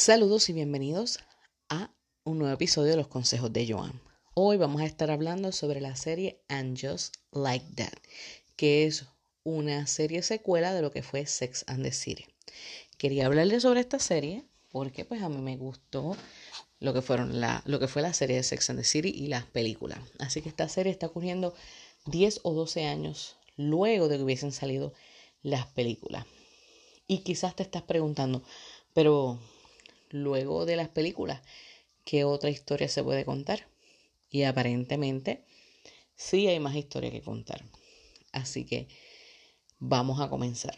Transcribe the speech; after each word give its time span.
Saludos 0.00 0.48
y 0.48 0.54
bienvenidos 0.54 1.18
a 1.68 1.90
un 2.24 2.38
nuevo 2.38 2.54
episodio 2.54 2.92
de 2.92 2.96
Los 2.96 3.08
Consejos 3.08 3.52
de 3.52 3.70
Joan. 3.70 4.00
Hoy 4.32 4.56
vamos 4.56 4.80
a 4.80 4.86
estar 4.86 5.10
hablando 5.10 5.52
sobre 5.52 5.82
la 5.82 5.94
serie 5.94 6.40
And 6.48 6.74
Just 6.80 7.16
Like 7.32 7.66
That, 7.74 7.98
que 8.56 8.86
es 8.86 9.04
una 9.44 9.86
serie 9.86 10.22
secuela 10.22 10.72
de 10.72 10.80
lo 10.80 10.90
que 10.90 11.02
fue 11.02 11.26
Sex 11.26 11.64
and 11.66 11.84
the 11.84 11.92
City. 11.92 12.24
Quería 12.96 13.26
hablarles 13.26 13.64
sobre 13.64 13.80
esta 13.80 13.98
serie 13.98 14.46
porque 14.72 15.04
pues 15.04 15.20
a 15.20 15.28
mí 15.28 15.36
me 15.36 15.58
gustó 15.58 16.16
lo 16.78 16.94
que, 16.94 17.02
fueron 17.02 17.38
la, 17.38 17.62
lo 17.66 17.78
que 17.78 17.86
fue 17.86 18.00
la 18.00 18.14
serie 18.14 18.36
de 18.36 18.42
Sex 18.42 18.70
and 18.70 18.78
the 18.78 18.86
City 18.86 19.10
y 19.10 19.26
las 19.26 19.44
películas. 19.44 19.98
Así 20.18 20.40
que 20.40 20.48
esta 20.48 20.70
serie 20.70 20.92
está 20.92 21.08
ocurriendo 21.08 21.52
10 22.06 22.40
o 22.44 22.54
12 22.54 22.86
años 22.86 23.36
luego 23.58 24.08
de 24.08 24.16
que 24.16 24.22
hubiesen 24.22 24.52
salido 24.52 24.94
las 25.42 25.66
películas. 25.66 26.24
Y 27.06 27.18
quizás 27.18 27.54
te 27.54 27.64
estás 27.64 27.82
preguntando, 27.82 28.42
pero 28.94 29.38
luego 30.10 30.66
de 30.66 30.76
las 30.76 30.88
películas, 30.88 31.42
¿qué 32.04 32.24
otra 32.24 32.50
historia 32.50 32.88
se 32.88 33.02
puede 33.02 33.24
contar? 33.24 33.66
Y 34.30 34.44
aparentemente 34.44 35.44
sí 36.16 36.46
hay 36.46 36.60
más 36.60 36.76
historia 36.76 37.10
que 37.10 37.22
contar. 37.22 37.64
Así 38.32 38.64
que 38.64 38.88
vamos 39.78 40.20
a 40.20 40.28
comenzar. 40.28 40.74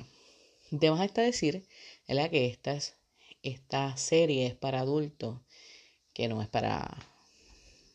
Debemos 0.71 1.01
hasta 1.01 1.23
decir 1.23 1.67
que 2.07 2.47
esta, 2.47 2.79
esta 3.43 3.97
serie 3.97 4.47
es 4.47 4.55
para 4.55 4.81
adultos, 4.81 5.39
que 6.15 6.29
no 6.29 6.41
es 6.41 6.49
para, 6.49 6.97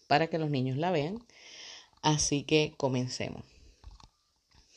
para 0.07 0.27
que 0.27 0.38
los 0.38 0.49
niños 0.49 0.77
la 0.77 0.91
vean. 0.91 1.25
Así 2.01 2.43
que 2.43 2.73
comencemos. 2.77 3.43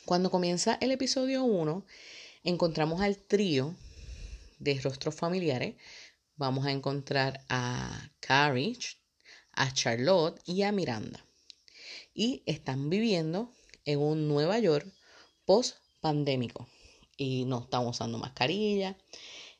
Cuando 0.06 0.30
comienza 0.30 0.78
el 0.80 0.90
episodio 0.90 1.44
1, 1.44 1.84
encontramos 2.44 3.00
al 3.00 3.18
trío 3.18 3.74
de 4.58 4.80
rostros 4.80 5.14
familiares 5.14 5.74
vamos 6.40 6.64
a 6.64 6.72
encontrar 6.72 7.44
a 7.50 8.10
Carrie, 8.18 8.78
a 9.52 9.74
Charlotte 9.74 10.40
y 10.46 10.62
a 10.62 10.72
Miranda. 10.72 11.22
Y 12.14 12.42
están 12.46 12.88
viviendo 12.88 13.52
en 13.84 13.98
un 13.98 14.26
Nueva 14.26 14.58
York 14.58 14.90
post 15.44 15.76
pandémico 16.00 16.66
y 17.18 17.44
no 17.44 17.60
están 17.60 17.86
usando 17.86 18.16
mascarilla. 18.16 18.96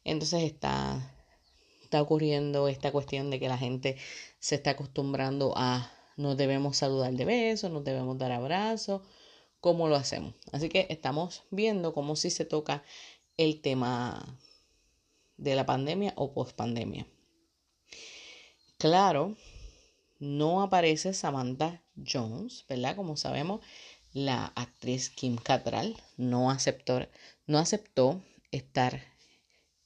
Entonces 0.04 0.42
está, 0.44 1.14
está 1.82 2.00
ocurriendo 2.00 2.66
esta 2.66 2.90
cuestión 2.92 3.28
de 3.28 3.38
que 3.38 3.48
la 3.48 3.58
gente 3.58 3.98
se 4.38 4.54
está 4.54 4.70
acostumbrando 4.70 5.52
a 5.56 5.92
nos 6.16 6.38
debemos 6.38 6.78
saludar 6.78 7.12
de 7.12 7.26
besos, 7.26 7.70
nos 7.70 7.84
debemos 7.84 8.16
dar 8.16 8.32
abrazos, 8.32 9.02
cómo 9.60 9.86
lo 9.86 9.96
hacemos. 9.96 10.34
Así 10.50 10.70
que 10.70 10.86
estamos 10.88 11.42
viendo 11.50 11.92
cómo 11.92 12.16
si 12.16 12.30
se 12.30 12.46
toca 12.46 12.82
el 13.36 13.60
tema 13.60 14.38
de 15.40 15.54
la 15.54 15.66
pandemia 15.66 16.12
o 16.16 16.32
post-pandemia. 16.32 17.06
Claro, 18.78 19.36
no 20.18 20.62
aparece 20.62 21.12
Samantha 21.14 21.82
Jones, 21.96 22.64
¿verdad? 22.68 22.94
Como 22.94 23.16
sabemos, 23.16 23.60
la 24.12 24.46
actriz 24.54 25.10
Kim 25.10 25.36
Cattrall 25.36 25.96
no 26.16 26.50
aceptó, 26.50 27.06
no 27.46 27.58
aceptó 27.58 28.22
estar 28.50 29.02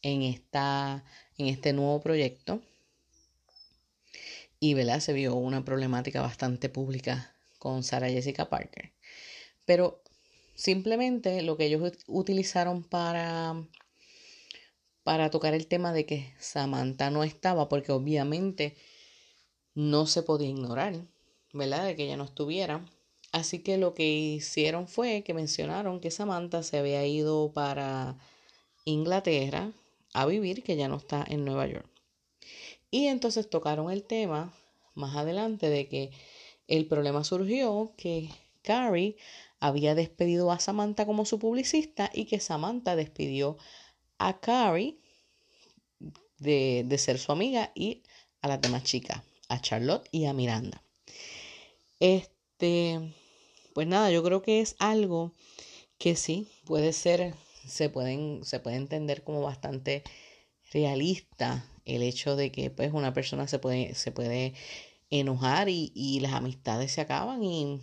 en, 0.03 0.23
esta, 0.23 1.05
en 1.39 1.47
este 1.47 1.73
nuevo 1.73 2.01
proyecto 2.01 2.61
y 4.59 4.75
¿verdad? 4.75 5.01
se 5.01 5.13
vio 5.13 5.35
una 5.35 5.65
problemática 5.65 6.21
bastante 6.21 6.69
pública 6.69 7.35
con 7.59 7.83
Sarah 7.83 8.09
Jessica 8.09 8.49
Parker. 8.49 8.93
Pero 9.67 10.03
simplemente 10.55 11.43
lo 11.43 11.57
que 11.57 11.67
ellos 11.67 11.93
utilizaron 12.07 12.83
para 12.83 13.55
para 15.05 15.31
tocar 15.31 15.55
el 15.55 15.67
tema 15.67 15.93
de 15.93 16.07
que 16.07 16.35
Samantha 16.39 17.11
no 17.11 17.23
estaba, 17.23 17.69
porque 17.69 17.93
obviamente 17.93 18.75
no 19.75 20.07
se 20.07 20.23
podía 20.23 20.49
ignorar, 20.49 20.95
¿verdad? 21.53 21.85
De 21.87 21.95
que 21.95 22.05
ella 22.05 22.17
no 22.17 22.25
estuviera. 22.25 22.85
Así 23.33 23.61
que 23.61 23.79
lo 23.79 23.95
que 23.95 24.09
hicieron 24.09 24.89
fue 24.89 25.23
que 25.23 25.35
mencionaron 25.35 26.01
que 26.01 26.11
Samantha 26.11 26.63
se 26.63 26.79
había 26.79 27.07
ido 27.07 27.53
para 27.53 28.17
Inglaterra 28.85 29.73
a 30.15 30.27
vivir, 30.27 30.63
que 30.63 30.77
ya 30.77 30.89
no 30.89 30.97
está 30.97 31.25
en 31.29 31.45
Nueva 31.45 31.67
York. 31.67 31.89
Y 32.91 33.07
entonces 33.07 33.51
tocaron 33.51 33.91
el 33.91 34.05
tema 34.05 34.55
más 34.95 35.17
adelante 35.17 35.69
de 35.69 35.89
que 35.89 36.13
el 36.69 36.87
problema 36.87 37.25
surgió 37.25 37.93
que 37.97 38.31
Carrie 38.63 39.17
había 39.61 39.95
despedido 39.95 40.51
a 40.53 40.61
Samantha 40.61 41.05
como 41.05 41.27
su 41.27 41.39
publicista 41.39 42.11
y 42.15 42.27
que 42.27 42.41
Samantha 42.41 42.97
despidió 42.97 43.59
a 44.19 44.39
Carrie 44.39 44.99
de, 46.45 46.99
ser 46.99 47.19
su 47.19 47.33
amiga 47.33 47.73
y 47.75 48.03
a 48.41 48.49
las 48.49 48.61
demás 48.61 48.85
chicas, 48.85 49.23
a 49.49 49.61
Charlotte 49.61 50.09
y 50.13 50.27
a 50.27 50.33
Miranda. 50.33 50.83
Este, 51.99 53.15
pues 53.75 53.87
nada, 53.87 54.11
yo 54.11 54.23
creo 54.23 54.43
que 54.43 54.61
es 54.61 54.77
algo 54.79 55.33
que 55.99 56.17
sí 56.17 56.49
puede 56.65 56.93
ser, 56.93 57.35
se, 57.67 57.89
pueden, 57.89 58.45
se 58.45 58.61
puede 58.61 58.77
entender 58.77 59.25
como 59.25 59.41
bastante 59.43 60.03
realista 60.73 61.65
el 61.85 62.03
hecho 62.03 62.37
de 62.37 62.53
que 62.53 62.71
pues 62.71 62.93
una 62.93 63.13
persona 63.13 63.49
se 63.49 63.59
puede, 63.59 63.95
se 63.95 64.13
puede 64.13 64.55
enojar 65.11 65.69
y, 65.69 65.93
y 65.95 66.21
las 66.21 66.33
amistades 66.33 66.93
se 66.93 67.01
acaban 67.01 67.43
y 67.43 67.81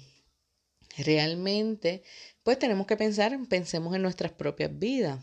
realmente 0.97 2.03
pues 2.43 2.59
tenemos 2.59 2.87
que 2.87 2.97
pensar, 2.97 3.37
pensemos 3.47 3.95
en 3.95 4.01
nuestras 4.01 4.31
propias 4.31 4.77
vidas. 4.77 5.19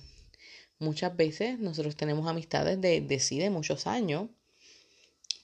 Muchas 0.79 1.17
veces 1.17 1.59
nosotros 1.59 1.97
tenemos 1.97 2.29
amistades 2.29 2.81
de, 2.81 3.01
de 3.01 3.21
sí 3.21 3.39
de 3.39 3.51
muchos 3.51 3.87
años, 3.87 4.29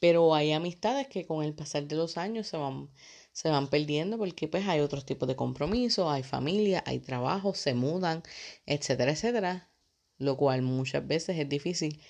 pero 0.00 0.34
hay 0.34 0.52
amistades 0.52 1.08
que 1.08 1.26
con 1.26 1.42
el 1.42 1.54
pasar 1.54 1.86
de 1.88 1.96
los 1.96 2.18
años 2.18 2.46
se 2.46 2.56
van, 2.56 2.90
se 3.32 3.48
van 3.48 3.68
perdiendo 3.68 4.18
porque 4.18 4.48
pues 4.48 4.66
hay 4.68 4.80
otros 4.80 5.06
tipos 5.06 5.26
de 5.28 5.34
compromisos, 5.34 6.06
hay 6.08 6.22
familia, 6.22 6.84
hay 6.86 7.00
trabajo, 7.00 7.54
se 7.54 7.74
mudan, 7.74 8.22
etcétera, 8.66 9.12
etcétera, 9.12 9.70
lo 10.18 10.36
cual 10.36 10.62
muchas 10.62 11.06
veces 11.06 11.38
es 11.38 11.48
difícil 11.48 12.00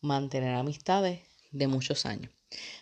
mantener 0.00 0.54
amistades 0.54 1.20
de 1.52 1.68
muchos 1.68 2.06
años. 2.06 2.30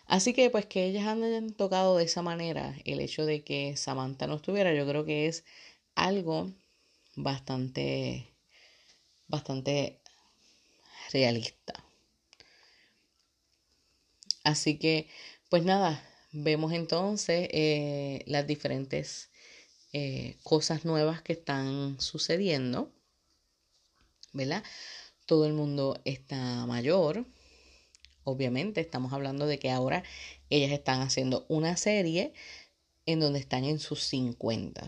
Así 0.07 0.33
que 0.33 0.51
pues 0.51 0.67
que 0.67 0.87
ellas 0.87 1.07
han 1.07 1.53
tocado 1.53 1.97
de 1.97 2.05
esa 2.05 2.23
manera 2.23 2.75
el 2.85 3.01
hecho 3.01 3.25
de 3.25 3.45
que 3.45 3.77
Samantha 3.77 4.27
no 4.27 4.37
estuviera, 4.37 4.75
yo 4.75 4.87
creo 4.87 5.05
que 5.05 5.27
es 5.29 5.45
algo 5.95 6.51
bastante 7.15 8.32
bastante 9.33 9.99
realista. 11.11 11.73
Así 14.45 14.79
que, 14.79 15.09
pues 15.49 15.65
nada, 15.65 16.05
vemos 16.33 16.73
entonces 16.73 17.49
eh, 17.51 18.23
las 18.27 18.47
diferentes 18.47 19.31
eh, 19.95 20.37
cosas 20.43 20.85
nuevas 20.85 21.23
que 21.23 21.33
están 21.33 21.99
sucediendo, 21.99 22.93
¿verdad? 24.33 24.63
Todo 25.27 25.47
el 25.47 25.55
mundo 25.55 26.01
está 26.05 26.67
mayor. 26.67 27.25
Obviamente 28.25 28.81
estamos 28.81 29.13
hablando 29.15 29.47
de 29.47 29.59
que 29.59 29.71
ahora 29.71 30.05
ellas 30.51 30.73
están 30.73 31.01
haciendo 31.01 31.47
una 31.49 31.77
serie 31.77 32.35
en 33.07 33.21
donde 33.21 33.39
están 33.39 33.65
en 33.65 33.79
sus 33.79 34.03
50. 34.05 34.87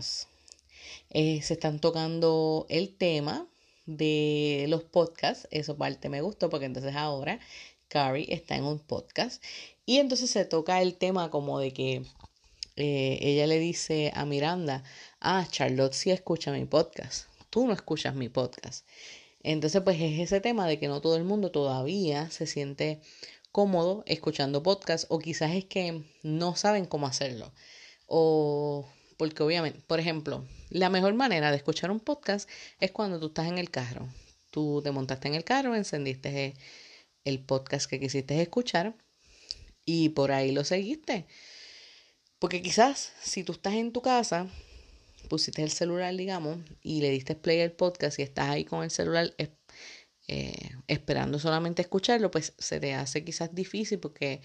Eh, 1.09 1.41
se 1.41 1.53
están 1.53 1.79
tocando 1.79 2.67
el 2.69 2.95
tema 2.95 3.47
de 3.85 4.65
los 4.69 4.83
podcasts. 4.83 5.47
Eso 5.51 5.77
parte 5.77 6.09
me 6.09 6.21
gustó 6.21 6.49
porque 6.49 6.65
entonces 6.65 6.95
ahora 6.95 7.39
Carrie 7.87 8.33
está 8.33 8.55
en 8.55 8.63
un 8.63 8.79
podcast 8.79 9.43
y 9.85 9.97
entonces 9.97 10.29
se 10.29 10.45
toca 10.45 10.81
el 10.81 10.95
tema 10.95 11.29
como 11.29 11.59
de 11.59 11.71
que 11.71 12.03
eh, 12.75 13.19
ella 13.21 13.47
le 13.47 13.59
dice 13.59 14.11
a 14.15 14.25
Miranda, 14.25 14.83
ah, 15.21 15.47
Charlotte 15.49 15.93
sí 15.93 16.11
escucha 16.11 16.51
mi 16.51 16.65
podcast, 16.65 17.27
tú 17.49 17.65
no 17.65 17.73
escuchas 17.73 18.15
mi 18.15 18.29
podcast. 18.29 18.85
Entonces 19.43 19.81
pues 19.83 20.01
es 20.01 20.19
ese 20.19 20.41
tema 20.41 20.67
de 20.67 20.79
que 20.79 20.87
no 20.87 21.01
todo 21.01 21.17
el 21.17 21.23
mundo 21.23 21.51
todavía 21.51 22.29
se 22.31 22.47
siente 22.47 22.99
cómodo 23.51 24.03
escuchando 24.07 24.63
podcast 24.63 25.05
o 25.09 25.19
quizás 25.19 25.53
es 25.53 25.65
que 25.65 26.03
no 26.23 26.55
saben 26.55 26.85
cómo 26.85 27.07
hacerlo 27.07 27.53
o 28.07 28.87
porque 29.17 29.43
obviamente, 29.43 29.81
por 29.87 29.99
ejemplo, 29.99 30.45
la 30.69 30.89
mejor 30.89 31.13
manera 31.13 31.51
de 31.51 31.57
escuchar 31.57 31.91
un 31.91 31.99
podcast 31.99 32.49
es 32.79 32.91
cuando 32.91 33.19
tú 33.19 33.27
estás 33.27 33.47
en 33.47 33.57
el 33.57 33.71
carro. 33.71 34.07
Tú 34.51 34.81
te 34.83 34.91
montaste 34.91 35.27
en 35.27 35.35
el 35.35 35.43
carro, 35.43 35.75
encendiste 35.75 36.55
el 37.23 37.39
podcast 37.39 37.89
que 37.89 37.99
quisiste 37.99 38.41
escuchar 38.41 38.95
y 39.85 40.09
por 40.09 40.31
ahí 40.31 40.51
lo 40.51 40.63
seguiste. 40.63 41.25
Porque 42.39 42.61
quizás 42.61 43.13
si 43.21 43.43
tú 43.43 43.53
estás 43.53 43.73
en 43.73 43.91
tu 43.91 44.01
casa, 44.01 44.47
pusiste 45.29 45.63
el 45.63 45.71
celular, 45.71 46.15
digamos, 46.15 46.57
y 46.81 47.01
le 47.01 47.09
diste 47.09 47.35
play 47.35 47.61
al 47.61 47.71
podcast 47.71 48.19
y 48.19 48.23
estás 48.23 48.49
ahí 48.49 48.65
con 48.65 48.83
el 48.83 48.91
celular 48.91 49.33
eh, 50.27 50.69
esperando 50.87 51.39
solamente 51.39 51.81
escucharlo, 51.81 52.31
pues 52.31 52.53
se 52.57 52.79
te 52.79 52.93
hace 52.93 53.23
quizás 53.23 53.53
difícil 53.53 53.99
porque 53.99 54.41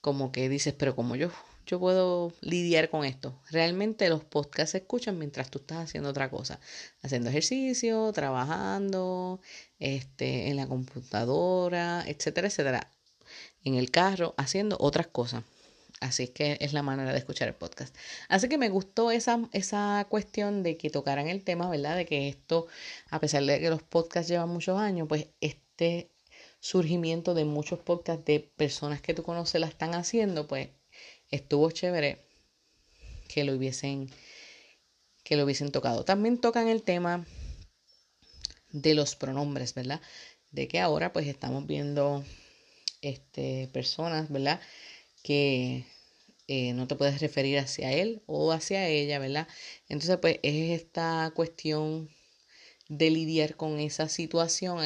como 0.00 0.32
que 0.32 0.48
dices, 0.48 0.74
pero 0.74 0.94
como 0.94 1.16
yo, 1.16 1.30
yo 1.66 1.80
puedo 1.80 2.32
lidiar 2.40 2.90
con 2.90 3.04
esto. 3.04 3.40
Realmente 3.50 4.08
los 4.08 4.24
podcasts 4.24 4.72
se 4.72 4.78
escuchan 4.78 5.18
mientras 5.18 5.50
tú 5.50 5.58
estás 5.58 5.78
haciendo 5.78 6.10
otra 6.10 6.30
cosa, 6.30 6.60
haciendo 7.02 7.30
ejercicio, 7.30 8.12
trabajando, 8.12 9.40
este, 9.78 10.48
en 10.48 10.56
la 10.56 10.66
computadora, 10.66 12.04
etcétera, 12.06 12.48
etcétera, 12.48 12.90
en 13.64 13.74
el 13.74 13.90
carro, 13.90 14.34
haciendo 14.36 14.76
otras 14.80 15.06
cosas. 15.08 15.44
Así 16.00 16.28
que 16.28 16.58
es 16.60 16.72
la 16.72 16.82
manera 16.82 17.12
de 17.12 17.18
escuchar 17.18 17.48
el 17.48 17.54
podcast. 17.54 17.96
Así 18.28 18.48
que 18.48 18.58
me 18.58 18.68
gustó 18.68 19.10
esa, 19.10 19.48
esa 19.52 20.06
cuestión 20.10 20.62
de 20.62 20.76
que 20.76 20.90
tocaran 20.90 21.28
el 21.28 21.44
tema, 21.44 21.70
¿verdad? 21.70 21.96
De 21.96 22.04
que 22.04 22.28
esto, 22.28 22.66
a 23.10 23.20
pesar 23.20 23.44
de 23.44 23.60
que 23.60 23.70
los 23.70 23.82
podcasts 23.82 24.28
llevan 24.28 24.50
muchos 24.50 24.78
años, 24.78 25.08
pues 25.08 25.28
este 25.40 26.10
surgimiento 26.60 27.34
de 27.34 27.44
muchos 27.44 27.78
podcasts 27.78 28.24
de 28.24 28.40
personas 28.40 29.00
que 29.00 29.14
tú 29.14 29.22
conoces 29.22 29.60
la 29.60 29.66
están 29.66 29.94
haciendo, 29.94 30.46
pues 30.46 30.68
estuvo 31.30 31.70
chévere 31.70 32.18
que 33.28 33.44
lo 33.44 33.54
hubiesen 33.54 34.10
que 35.24 35.36
lo 35.36 35.44
hubiesen 35.44 35.72
tocado. 35.72 36.04
También 36.04 36.38
tocan 36.38 36.68
el 36.68 36.82
tema 36.82 37.26
de 38.70 38.94
los 38.94 39.16
pronombres, 39.16 39.74
¿verdad? 39.74 40.00
De 40.52 40.68
que 40.68 40.80
ahora 40.80 41.12
pues 41.12 41.26
estamos 41.26 41.66
viendo 41.66 42.24
este 43.00 43.68
personas, 43.68 44.30
¿verdad? 44.30 44.60
Que 45.22 45.86
eh, 46.46 46.74
no 46.74 46.86
te 46.86 46.96
puedes 46.96 47.20
referir 47.20 47.58
hacia 47.58 47.92
él 47.92 48.22
o 48.26 48.52
hacia 48.52 48.86
ella, 48.88 49.18
¿verdad? 49.18 49.48
Entonces, 49.88 50.18
pues 50.18 50.38
es 50.42 50.80
esta 50.80 51.32
cuestión 51.34 52.10
de 52.88 53.10
lidiar 53.10 53.56
con 53.56 53.80
esa 53.80 54.08
situación, 54.08 54.78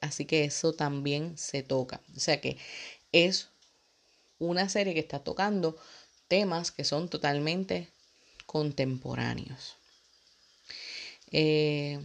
así 0.00 0.24
que 0.24 0.44
eso 0.44 0.72
también 0.74 1.36
se 1.36 1.62
toca. 1.62 2.00
O 2.16 2.20
sea 2.20 2.40
que 2.40 2.56
es 3.12 3.51
una 4.42 4.68
serie 4.68 4.94
que 4.94 5.00
está 5.00 5.20
tocando 5.20 5.76
temas 6.28 6.70
que 6.70 6.84
son 6.84 7.08
totalmente 7.08 7.88
contemporáneos. 8.46 9.76
Eh, 11.30 12.00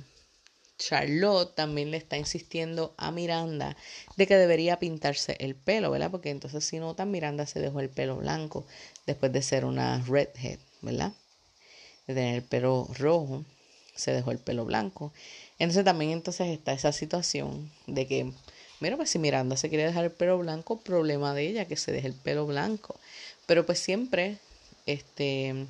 Charlotte 0.78 1.56
también 1.56 1.92
le 1.92 1.98
está 1.98 2.18
insistiendo 2.18 2.94
a 2.98 3.12
Miranda 3.12 3.76
de 4.16 4.28
que 4.28 4.36
debería 4.36 4.78
pintarse 4.78 5.36
el 5.40 5.56
pelo, 5.56 5.90
¿verdad? 5.90 6.12
Porque 6.12 6.30
entonces 6.30 6.64
si 6.64 6.78
notan, 6.78 7.10
Miranda 7.10 7.46
se 7.48 7.60
dejó 7.60 7.80
el 7.80 7.90
pelo 7.90 8.18
blanco 8.18 8.66
después 9.08 9.34
de 9.34 9.42
ser 9.42 9.66
una 9.66 10.04
redhead, 10.08 10.60
¿verdad? 10.82 11.14
De 12.06 12.14
tener 12.14 12.36
el 12.36 12.44
pelo 12.44 12.88
rojo, 12.94 13.44
se 13.96 14.12
dejó 14.12 14.32
el 14.32 14.38
pelo 14.38 14.66
blanco. 14.66 15.12
Entonces 15.58 15.84
también 15.84 16.12
entonces 16.12 16.48
está 16.50 16.74
esa 16.74 16.92
situación 16.92 17.72
de 17.88 18.08
que, 18.08 18.32
mira, 18.80 18.98
pues 18.98 19.10
si 19.10 19.20
Miranda 19.20 19.58
se 19.58 19.70
quiere 19.70 19.86
dejar 19.86 20.06
el 20.06 20.12
pelo 20.12 20.38
blanco, 20.38 20.80
problema 20.80 21.34
de 21.34 21.48
ella 21.48 21.66
que 21.66 21.78
se 21.78 21.92
deje 21.92 22.08
el 22.08 22.14
pelo 22.14 22.46
blanco. 22.46 22.96
Pero 23.46 23.66
pues 23.66 23.80
siempre, 23.80 24.38
este, 24.86 25.66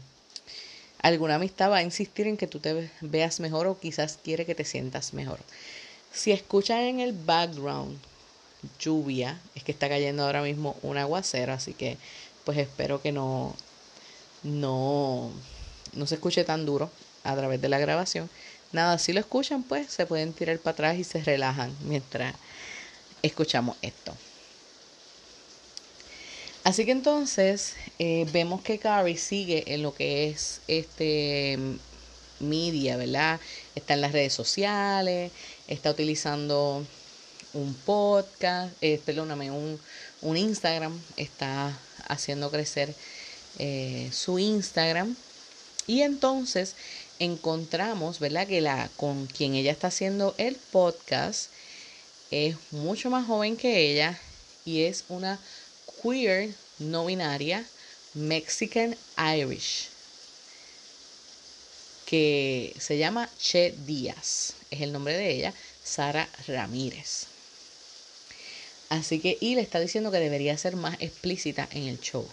alguna 0.99 1.35
amistad 1.35 1.71
va 1.71 1.77
a 1.77 1.83
insistir 1.83 2.27
en 2.27 2.37
que 2.37 2.47
tú 2.47 2.59
te 2.59 2.89
veas 3.01 3.39
mejor 3.39 3.67
o 3.67 3.79
quizás 3.79 4.17
quiere 4.23 4.45
que 4.45 4.55
te 4.55 4.65
sientas 4.65 5.13
mejor. 5.13 5.39
Si 6.11 6.31
escuchan 6.31 6.79
en 6.81 6.99
el 6.99 7.13
background 7.13 7.97
lluvia, 8.79 9.39
es 9.55 9.63
que 9.63 9.71
está 9.71 9.87
cayendo 9.89 10.23
ahora 10.23 10.41
mismo 10.41 10.75
un 10.81 10.97
aguacero, 10.97 11.53
así 11.53 11.73
que 11.73 11.97
pues 12.43 12.57
espero 12.57 13.01
que 13.01 13.11
no, 13.11 13.55
no, 14.43 15.31
no 15.93 16.07
se 16.07 16.15
escuche 16.15 16.43
tan 16.43 16.65
duro 16.65 16.89
a 17.23 17.35
través 17.35 17.61
de 17.61 17.69
la 17.69 17.77
grabación. 17.77 18.29
Nada, 18.71 18.97
si 18.97 19.13
lo 19.13 19.19
escuchan, 19.19 19.63
pues 19.63 19.89
se 19.89 20.05
pueden 20.05 20.33
tirar 20.33 20.57
para 20.59 20.73
atrás 20.73 20.97
y 20.97 21.03
se 21.03 21.23
relajan 21.23 21.75
mientras 21.85 22.33
escuchamos 23.21 23.77
esto. 23.81 24.15
Así 26.63 26.83
que 26.83 26.91
entonces 26.91 27.75
eh, 27.97 28.27
vemos 28.33 28.61
que 28.61 28.77
Carrie 28.77 29.17
sigue 29.17 29.63
en 29.73 29.83
lo 29.83 29.95
que 29.95 30.29
es 30.29 30.59
este 30.67 31.57
media, 32.39 32.97
¿verdad? 32.97 33.39
Está 33.73 33.93
en 33.93 34.01
las 34.01 34.11
redes 34.11 34.33
sociales, 34.33 35.31
está 35.67 35.91
utilizando 35.91 36.85
un 37.53 37.73
podcast, 37.73 38.73
eh, 38.81 39.01
perdóname, 39.05 39.49
un, 39.49 39.79
un, 40.21 40.37
Instagram, 40.37 40.99
está 41.15 41.77
haciendo 42.07 42.51
crecer 42.51 42.93
eh, 43.59 44.09
su 44.11 44.37
Instagram. 44.37 45.15
Y 45.87 46.01
entonces 46.01 46.75
encontramos, 47.19 48.19
¿verdad? 48.19 48.45
Que 48.45 48.61
la 48.61 48.89
con 48.97 49.25
quien 49.27 49.55
ella 49.55 49.71
está 49.71 49.87
haciendo 49.87 50.35
el 50.37 50.55
podcast 50.55 51.49
es 52.31 52.55
mucho 52.71 53.09
más 53.09 53.25
joven 53.25 53.57
que 53.57 53.91
ella 53.91 54.19
y 54.65 54.83
es 54.83 55.05
una 55.09 55.39
queer 56.01 56.49
no 56.79 57.05
binaria 57.05 57.65
Mexican 58.13 58.95
Irish 59.17 59.89
que 62.07 62.73
se 62.79 62.97
llama 62.97 63.29
Che 63.37 63.75
Díaz, 63.85 64.53
es 64.71 64.79
el 64.79 64.93
nombre 64.93 65.17
de 65.17 65.29
ella, 65.29 65.53
Sara 65.83 66.29
Ramírez. 66.47 67.25
Así 68.87 69.19
que, 69.19 69.37
y 69.41 69.55
le 69.55 69.61
está 69.61 69.81
diciendo 69.81 70.09
que 70.09 70.19
debería 70.19 70.57
ser 70.57 70.77
más 70.77 70.95
explícita 71.01 71.67
en 71.69 71.83
el 71.83 71.99
show. 71.99 72.25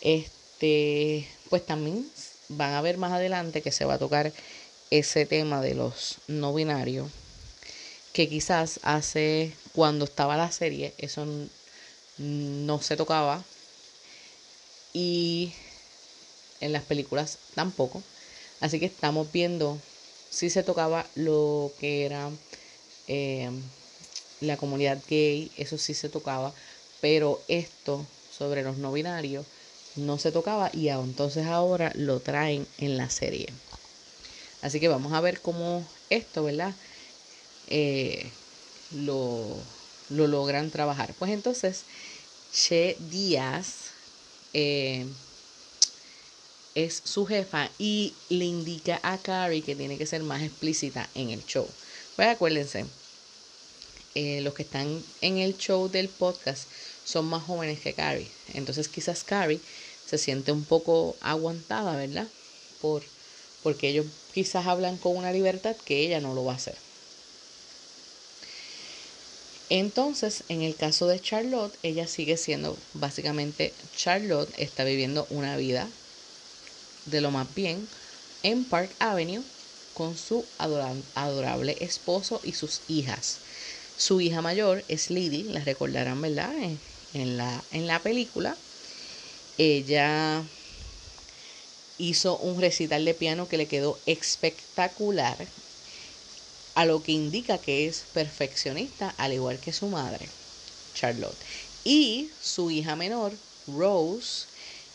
Este, 0.00 1.28
pues 1.50 1.64
también 1.64 2.04
van 2.48 2.74
a 2.74 2.82
ver 2.82 2.98
más 2.98 3.12
adelante 3.12 3.62
que 3.62 3.70
se 3.70 3.84
va 3.84 3.94
a 3.94 3.98
tocar 3.98 4.32
ese 4.90 5.24
tema 5.24 5.60
de 5.60 5.74
los 5.74 6.16
no 6.26 6.52
binarios, 6.52 7.12
que 8.14 8.28
quizás 8.28 8.78
hace, 8.84 9.56
cuando 9.72 10.04
estaba 10.04 10.36
la 10.36 10.52
serie, 10.52 10.94
eso 10.98 11.26
no 12.16 12.80
se 12.80 12.96
tocaba 12.96 13.44
y 14.92 15.52
en 16.60 16.72
las 16.72 16.84
películas 16.84 17.40
tampoco. 17.54 18.04
Así 18.60 18.78
que 18.78 18.86
estamos 18.86 19.32
viendo 19.32 19.82
si 20.30 20.48
se 20.48 20.62
tocaba 20.62 21.10
lo 21.16 21.74
que 21.76 22.06
era 22.06 22.30
eh, 23.08 23.50
la 24.38 24.56
comunidad 24.58 25.02
gay, 25.08 25.50
eso 25.56 25.76
sí 25.76 25.92
se 25.92 26.08
tocaba, 26.08 26.54
pero 27.00 27.44
esto 27.48 28.06
sobre 28.30 28.62
los 28.62 28.78
no 28.78 28.92
binarios 28.92 29.44
no 29.96 30.18
se 30.18 30.30
tocaba 30.30 30.70
y 30.72 30.88
entonces 30.88 31.46
ahora 31.46 31.90
lo 31.96 32.20
traen 32.20 32.68
en 32.78 32.96
la 32.96 33.10
serie. 33.10 33.48
Así 34.60 34.78
que 34.78 34.86
vamos 34.86 35.12
a 35.12 35.20
ver 35.20 35.42
cómo 35.42 35.84
esto, 36.10 36.44
¿verdad? 36.44 36.76
Eh, 37.68 38.30
lo, 38.90 39.56
lo 40.10 40.26
logran 40.26 40.70
trabajar. 40.70 41.14
Pues 41.18 41.30
entonces, 41.32 41.84
Che 42.52 42.96
Díaz 43.10 43.90
eh, 44.52 45.06
es 46.74 47.02
su 47.04 47.26
jefa 47.26 47.70
y 47.78 48.12
le 48.28 48.44
indica 48.44 49.00
a 49.02 49.18
Carrie 49.18 49.62
que 49.62 49.76
tiene 49.76 49.98
que 49.98 50.06
ser 50.06 50.22
más 50.22 50.42
explícita 50.42 51.08
en 51.14 51.30
el 51.30 51.44
show. 51.46 51.66
Pues 52.16 52.28
acuérdense, 52.28 52.86
eh, 54.14 54.40
los 54.42 54.54
que 54.54 54.62
están 54.62 55.02
en 55.20 55.38
el 55.38 55.56
show 55.56 55.88
del 55.88 56.08
podcast 56.08 56.68
son 57.04 57.26
más 57.26 57.42
jóvenes 57.42 57.80
que 57.80 57.94
Carrie. 57.94 58.30
Entonces 58.52 58.88
quizás 58.88 59.24
Carrie 59.24 59.60
se 60.06 60.18
siente 60.18 60.52
un 60.52 60.64
poco 60.64 61.16
aguantada, 61.20 61.96
¿verdad? 61.96 62.28
Por, 62.80 63.02
porque 63.62 63.88
ellos 63.88 64.06
quizás 64.32 64.66
hablan 64.66 64.98
con 64.98 65.16
una 65.16 65.32
libertad 65.32 65.76
que 65.76 66.04
ella 66.04 66.20
no 66.20 66.34
lo 66.34 66.44
va 66.44 66.52
a 66.52 66.56
hacer. 66.56 66.76
Entonces, 69.76 70.44
en 70.48 70.62
el 70.62 70.76
caso 70.76 71.08
de 71.08 71.18
Charlotte, 71.18 71.76
ella 71.82 72.06
sigue 72.06 72.36
siendo 72.36 72.76
básicamente 72.92 73.72
Charlotte, 73.96 74.48
está 74.56 74.84
viviendo 74.84 75.26
una 75.30 75.56
vida 75.56 75.88
de 77.06 77.20
lo 77.20 77.32
más 77.32 77.52
bien 77.56 77.88
en 78.44 78.62
Park 78.66 78.94
Avenue 79.00 79.42
con 79.92 80.16
su 80.16 80.44
adorable 80.58 81.76
esposo 81.80 82.40
y 82.44 82.52
sus 82.52 82.82
hijas. 82.86 83.40
Su 83.96 84.20
hija 84.20 84.42
mayor 84.42 84.84
es 84.86 85.10
Lily, 85.10 85.42
la 85.42 85.64
recordarán, 85.64 86.22
¿verdad? 86.22 86.54
En, 87.12 87.36
la, 87.36 87.64
en 87.72 87.88
la 87.88 88.00
película. 88.00 88.56
Ella 89.58 90.44
hizo 91.98 92.38
un 92.38 92.60
recital 92.60 93.04
de 93.04 93.14
piano 93.14 93.48
que 93.48 93.56
le 93.56 93.66
quedó 93.66 93.98
espectacular 94.06 95.48
a 96.74 96.84
lo 96.84 97.02
que 97.02 97.12
indica 97.12 97.58
que 97.58 97.86
es 97.86 98.04
perfeccionista, 98.12 99.14
al 99.16 99.32
igual 99.32 99.58
que 99.60 99.72
su 99.72 99.86
madre, 99.86 100.28
Charlotte. 100.94 101.36
Y 101.84 102.30
su 102.42 102.70
hija 102.70 102.96
menor, 102.96 103.32
Rose, 103.66 104.46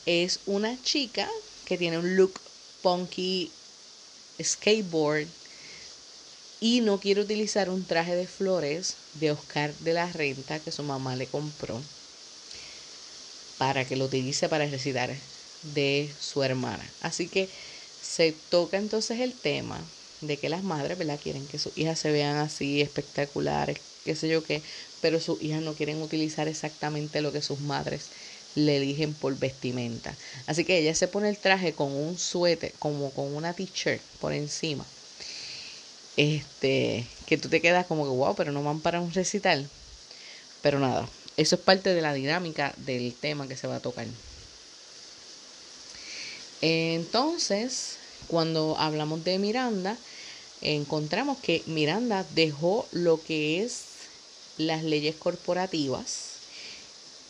es 0.06 0.40
una 0.46 0.82
chica 0.82 1.30
que 1.66 1.78
tiene 1.78 2.00
un 2.00 2.16
look 2.16 2.40
punky 2.82 3.52
skateboard 4.42 5.28
y 6.62 6.82
no 6.82 7.00
quiere 7.00 7.22
utilizar 7.22 7.70
un 7.70 7.86
traje 7.86 8.16
de 8.16 8.28
flores 8.28 8.96
de 9.14 9.32
Oscar 9.32 9.74
de 9.80 9.94
la 9.94 10.12
Renta 10.12 10.60
que 10.60 10.72
su 10.72 10.84
mamá 10.84 11.16
le 11.16 11.28
compró 11.28 11.82
para 13.58 13.86
que 13.86 13.96
lo 13.96 14.06
utilice 14.06 14.50
para 14.50 14.66
recitar 14.66 15.16
de 15.74 16.10
su 16.20 16.44
hermana. 16.44 16.84
Así 17.02 17.28
que 17.28 17.50
se 18.02 18.34
toca 18.50 18.78
entonces 18.78 19.20
el 19.20 19.34
tema 19.34 19.80
de 20.22 20.38
que 20.40 20.50
las 20.50 20.64
madres, 20.64 20.98
¿verdad? 20.98 21.20
Quieren 21.22 21.48
que 21.48 21.60
sus 21.60 21.74
hijas 21.76 22.00
se 22.00 22.12
vean 22.12 22.38
así 22.38 22.82
espectaculares, 22.82 23.82
qué 24.04 24.16
sé 24.16 24.28
yo 24.28 24.44
qué, 24.44 24.64
pero 25.02 25.20
sus 25.20 25.42
hijas 25.42 25.62
no 25.62 25.76
quieren 25.76 26.02
utilizar 26.02 26.48
exactamente 26.48 27.22
lo 27.22 27.32
que 27.32 27.42
sus 27.42 27.60
madres 27.60 28.12
le 28.56 28.78
eligen 28.78 29.14
por 29.14 29.38
vestimenta. 29.38 30.18
Así 30.46 30.66
que 30.66 30.78
ella 30.78 30.96
se 30.96 31.08
pone 31.08 31.30
el 31.30 31.40
traje 31.40 31.74
con 31.74 31.92
un 31.94 32.18
suéter, 32.18 32.74
como 32.80 33.14
con 33.14 33.34
una 33.36 33.54
t-shirt 33.54 34.02
por 34.20 34.34
encima. 34.34 34.88
Este, 36.18 37.08
que 37.26 37.38
tú 37.38 37.50
te 37.50 37.62
quedas 37.62 37.86
como 37.86 38.04
que 38.04 38.10
wow, 38.10 38.36
pero 38.36 38.52
no 38.52 38.64
van 38.64 38.82
para 38.82 39.00
un 39.00 39.12
recital. 39.12 39.70
Pero 40.62 40.80
nada, 40.80 41.10
eso 41.38 41.56
es 41.56 41.62
parte 41.62 41.94
de 41.94 42.02
la 42.02 42.14
dinámica 42.14 42.74
del 42.78 43.16
tema 43.16 43.48
que 43.48 43.56
se 43.56 43.68
va 43.68 43.78
a 43.78 43.82
tocar. 43.82 44.08
Entonces, 46.62 48.00
cuando 48.30 48.78
hablamos 48.78 49.24
de 49.24 49.40
Miranda, 49.40 49.98
encontramos 50.62 51.38
que 51.40 51.64
Miranda 51.66 52.26
dejó 52.36 52.86
lo 52.92 53.22
que 53.24 53.64
es 53.64 53.84
las 54.58 54.84
leyes 54.84 55.16
corporativas, 55.16 56.38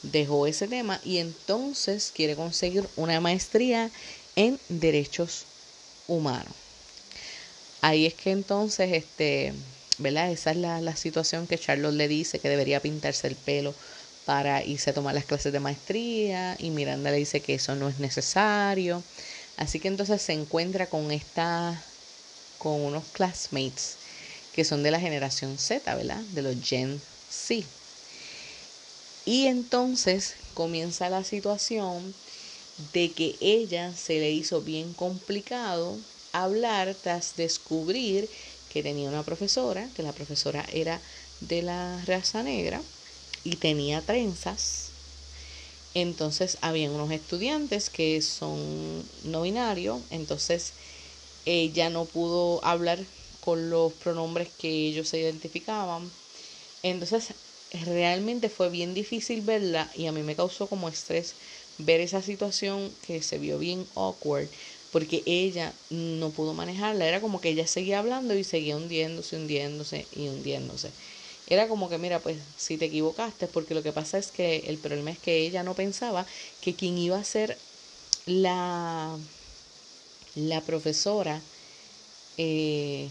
dejó 0.03 0.45
ese 0.45 0.67
tema 0.67 0.99
y 1.05 1.17
entonces 1.17 2.11
quiere 2.13 2.35
conseguir 2.35 2.87
una 2.97 3.19
maestría 3.21 3.91
en 4.35 4.59
derechos 4.69 5.45
humanos. 6.07 6.53
Ahí 7.81 8.05
es 8.05 8.13
que 8.13 8.31
entonces, 8.31 8.91
este, 8.91 9.53
¿verdad? 9.99 10.31
Esa 10.31 10.51
es 10.51 10.57
la, 10.57 10.81
la 10.81 10.95
situación 10.95 11.47
que 11.47 11.57
Charlotte 11.57 11.93
le 11.93 12.07
dice 12.07 12.39
que 12.39 12.49
debería 12.49 12.81
pintarse 12.81 13.27
el 13.27 13.35
pelo 13.35 13.73
para 14.25 14.63
irse 14.63 14.89
a 14.89 14.93
tomar 14.93 15.15
las 15.15 15.25
clases 15.25 15.53
de 15.53 15.59
maestría 15.59 16.55
y 16.59 16.71
Miranda 16.71 17.09
le 17.09 17.17
dice 17.17 17.39
que 17.39 17.55
eso 17.55 17.75
no 17.75 17.89
es 17.89 17.99
necesario. 17.99 19.01
Así 19.59 19.81
que 19.81 19.89
entonces 19.89 20.21
se 20.21 20.31
encuentra 20.31 20.89
con 20.89 21.11
esta 21.11 21.85
con 22.57 22.81
unos 22.81 23.05
classmates 23.09 23.99
que 24.53 24.63
son 24.63 24.83
de 24.83 24.91
la 24.91 25.01
generación 25.01 25.57
Z, 25.57 25.95
¿verdad? 25.95 26.23
De 26.23 26.41
los 26.41 26.55
Gen 26.61 27.01
Z. 27.27 27.67
Y 29.25 29.47
entonces 29.47 30.35
comienza 30.53 31.09
la 31.09 31.23
situación 31.23 32.15
de 32.93 33.13
que 33.13 33.37
ella 33.41 33.93
se 33.95 34.19
le 34.19 34.31
hizo 34.31 34.61
bien 34.61 34.93
complicado 34.93 35.99
hablar 36.31 36.95
tras 37.01 37.35
descubrir 37.35 38.29
que 38.69 38.83
tenía 38.83 39.09
una 39.09 39.25
profesora, 39.25 39.91
que 39.93 40.03
la 40.03 40.13
profesora 40.13 40.65
era 40.73 41.01
de 41.41 41.63
la 41.63 42.03
raza 42.05 42.43
negra 42.43 42.81
y 43.43 43.57
tenía 43.57 44.01
trenzas. 44.05 44.88
Entonces 45.93 46.57
habían 46.61 46.91
unos 46.93 47.11
estudiantes 47.11 47.89
que 47.89 48.21
son 48.21 49.09
no 49.23 49.41
binarios, 49.41 50.03
entonces 50.09 50.75
ella 51.45 51.89
no 51.89 52.07
pudo 52.07 52.63
hablar 52.65 53.07
con 53.39 53.69
los 53.69 53.93
pronombres 53.95 54.51
que 54.57 54.69
ellos 54.69 55.09
se 55.09 55.19
identificaban. 55.19 56.13
Entonces 56.83 57.35
realmente 57.71 58.49
fue 58.49 58.69
bien 58.69 58.93
difícil 58.93 59.41
verla 59.41 59.91
y 59.95 60.07
a 60.07 60.11
mí 60.11 60.23
me 60.23 60.35
causó 60.35 60.69
como 60.69 60.89
estrés 60.89 61.37
ver 61.77 62.01
esa 62.01 62.21
situación 62.21 62.95
que 63.01 63.21
se 63.21 63.37
vio 63.39 63.59
bien 63.59 63.89
awkward 63.95 64.49
porque 64.91 65.23
ella 65.25 65.79
no 65.89 66.33
pudo 66.33 66.53
manejarla. 66.53 67.07
Era 67.07 67.21
como 67.21 67.41
que 67.41 67.49
ella 67.49 67.67
seguía 67.67 67.99
hablando 67.99 68.35
y 68.35 68.43
seguía 68.43 68.77
hundiéndose, 68.77 69.37
hundiéndose 69.37 70.07
y 70.11 70.29
hundiéndose. 70.29 70.93
Era 71.49 71.67
como 71.67 71.89
que, 71.89 71.97
mira, 71.97 72.19
pues 72.19 72.37
si 72.57 72.77
te 72.77 72.85
equivocaste, 72.85 73.47
porque 73.47 73.73
lo 73.73 73.81
que 73.81 73.91
pasa 73.91 74.17
es 74.17 74.31
que 74.31 74.63
el 74.67 74.77
problema 74.77 75.11
es 75.11 75.19
que 75.19 75.37
ella 75.37 75.63
no 75.63 75.73
pensaba 75.73 76.25
que 76.61 76.75
quien 76.75 76.97
iba 76.97 77.17
a 77.17 77.23
ser 77.23 77.57
la, 78.27 79.17
la 80.35 80.61
profesora 80.61 81.41
eh, 82.37 83.09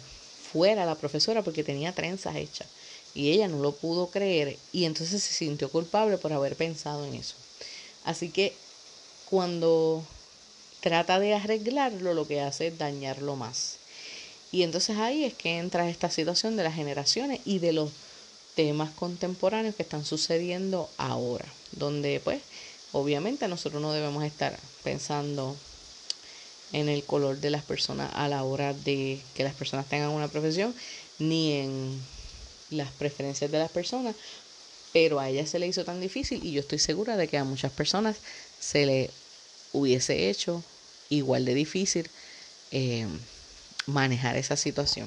fuera 0.52 0.86
la 0.86 0.94
profesora 0.94 1.42
porque 1.42 1.64
tenía 1.64 1.92
trenzas 1.92 2.36
hechas. 2.36 2.68
Y 3.14 3.30
ella 3.30 3.48
no 3.48 3.58
lo 3.58 3.72
pudo 3.72 4.06
creer 4.06 4.56
y 4.72 4.84
entonces 4.84 5.22
se 5.22 5.34
sintió 5.34 5.70
culpable 5.70 6.18
por 6.18 6.32
haber 6.32 6.54
pensado 6.56 7.04
en 7.04 7.14
eso. 7.14 7.34
Así 8.04 8.28
que 8.28 8.52
cuando 9.28 10.02
trata 10.80 11.18
de 11.18 11.34
arreglarlo, 11.34 12.14
lo 12.14 12.28
que 12.28 12.40
hace 12.40 12.68
es 12.68 12.78
dañarlo 12.78 13.36
más. 13.36 13.76
Y 14.52 14.62
entonces 14.62 14.96
ahí 14.96 15.24
es 15.24 15.34
que 15.34 15.58
entra 15.58 15.90
esta 15.90 16.10
situación 16.10 16.56
de 16.56 16.64
las 16.64 16.74
generaciones 16.74 17.40
y 17.44 17.58
de 17.58 17.72
los 17.72 17.90
temas 18.58 18.90
contemporáneos 18.90 19.76
que 19.76 19.84
están 19.84 20.04
sucediendo 20.04 20.90
ahora, 20.98 21.46
donde 21.70 22.18
pues 22.18 22.42
obviamente 22.90 23.46
nosotros 23.46 23.80
no 23.80 23.92
debemos 23.92 24.24
estar 24.24 24.58
pensando 24.82 25.54
en 26.72 26.88
el 26.88 27.04
color 27.04 27.38
de 27.38 27.50
las 27.50 27.62
personas 27.62 28.10
a 28.14 28.26
la 28.26 28.42
hora 28.42 28.74
de 28.74 29.20
que 29.36 29.44
las 29.44 29.54
personas 29.54 29.88
tengan 29.88 30.10
una 30.10 30.26
profesión, 30.26 30.74
ni 31.20 31.52
en 31.52 32.02
las 32.70 32.90
preferencias 32.90 33.48
de 33.48 33.60
las 33.60 33.70
personas, 33.70 34.16
pero 34.92 35.20
a 35.20 35.28
ella 35.28 35.46
se 35.46 35.60
le 35.60 35.68
hizo 35.68 35.84
tan 35.84 36.00
difícil 36.00 36.44
y 36.44 36.50
yo 36.50 36.58
estoy 36.58 36.80
segura 36.80 37.16
de 37.16 37.28
que 37.28 37.38
a 37.38 37.44
muchas 37.44 37.70
personas 37.70 38.16
se 38.58 38.86
le 38.86 39.10
hubiese 39.72 40.30
hecho 40.30 40.64
igual 41.10 41.44
de 41.44 41.54
difícil 41.54 42.10
eh, 42.72 43.06
manejar 43.86 44.36
esa 44.36 44.56
situación. 44.56 45.06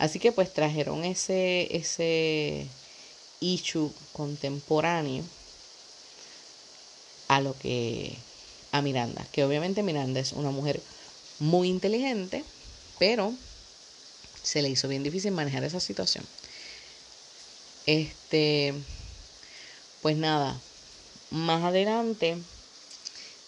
Así 0.00 0.18
que 0.18 0.32
pues 0.32 0.50
trajeron 0.50 1.04
ese, 1.04 1.76
ese 1.76 2.66
issue 3.38 3.92
contemporáneo 4.14 5.22
a 7.28 7.42
lo 7.42 7.56
que 7.58 8.16
a 8.72 8.80
Miranda, 8.80 9.26
que 9.30 9.44
obviamente 9.44 9.82
Miranda 9.82 10.18
es 10.18 10.32
una 10.32 10.50
mujer 10.50 10.80
muy 11.38 11.68
inteligente, 11.68 12.44
pero 12.98 13.34
se 14.42 14.62
le 14.62 14.70
hizo 14.70 14.88
bien 14.88 15.02
difícil 15.02 15.32
manejar 15.32 15.64
esa 15.64 15.80
situación. 15.80 16.24
Este, 17.84 18.72
pues 20.00 20.16
nada, 20.16 20.58
más 21.30 21.62
adelante 21.62 22.38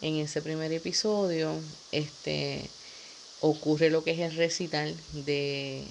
en 0.02 0.16
ese 0.16 0.42
primer 0.42 0.70
episodio, 0.70 1.58
este, 1.92 2.68
ocurre 3.40 3.88
lo 3.88 4.04
que 4.04 4.10
es 4.10 4.18
el 4.18 4.36
recital 4.36 4.94
de, 5.12 5.86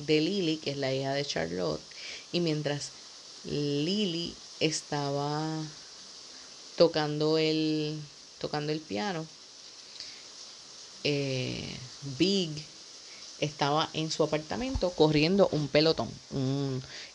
de 0.00 0.20
Lily, 0.20 0.56
que 0.58 0.70
es 0.70 0.76
la 0.76 0.92
hija 0.92 1.12
de 1.14 1.24
Charlotte, 1.24 1.80
y 2.32 2.40
mientras 2.40 2.92
Lily 3.44 4.34
estaba 4.60 5.62
tocando 6.76 7.38
el, 7.38 8.00
tocando 8.38 8.72
el 8.72 8.80
piano, 8.80 9.26
eh, 11.04 11.78
Big 12.18 12.66
estaba 13.38 13.90
en 13.94 14.10
su 14.10 14.22
apartamento 14.22 14.90
corriendo 14.94 15.48
un 15.52 15.68
pelotón, 15.68 16.10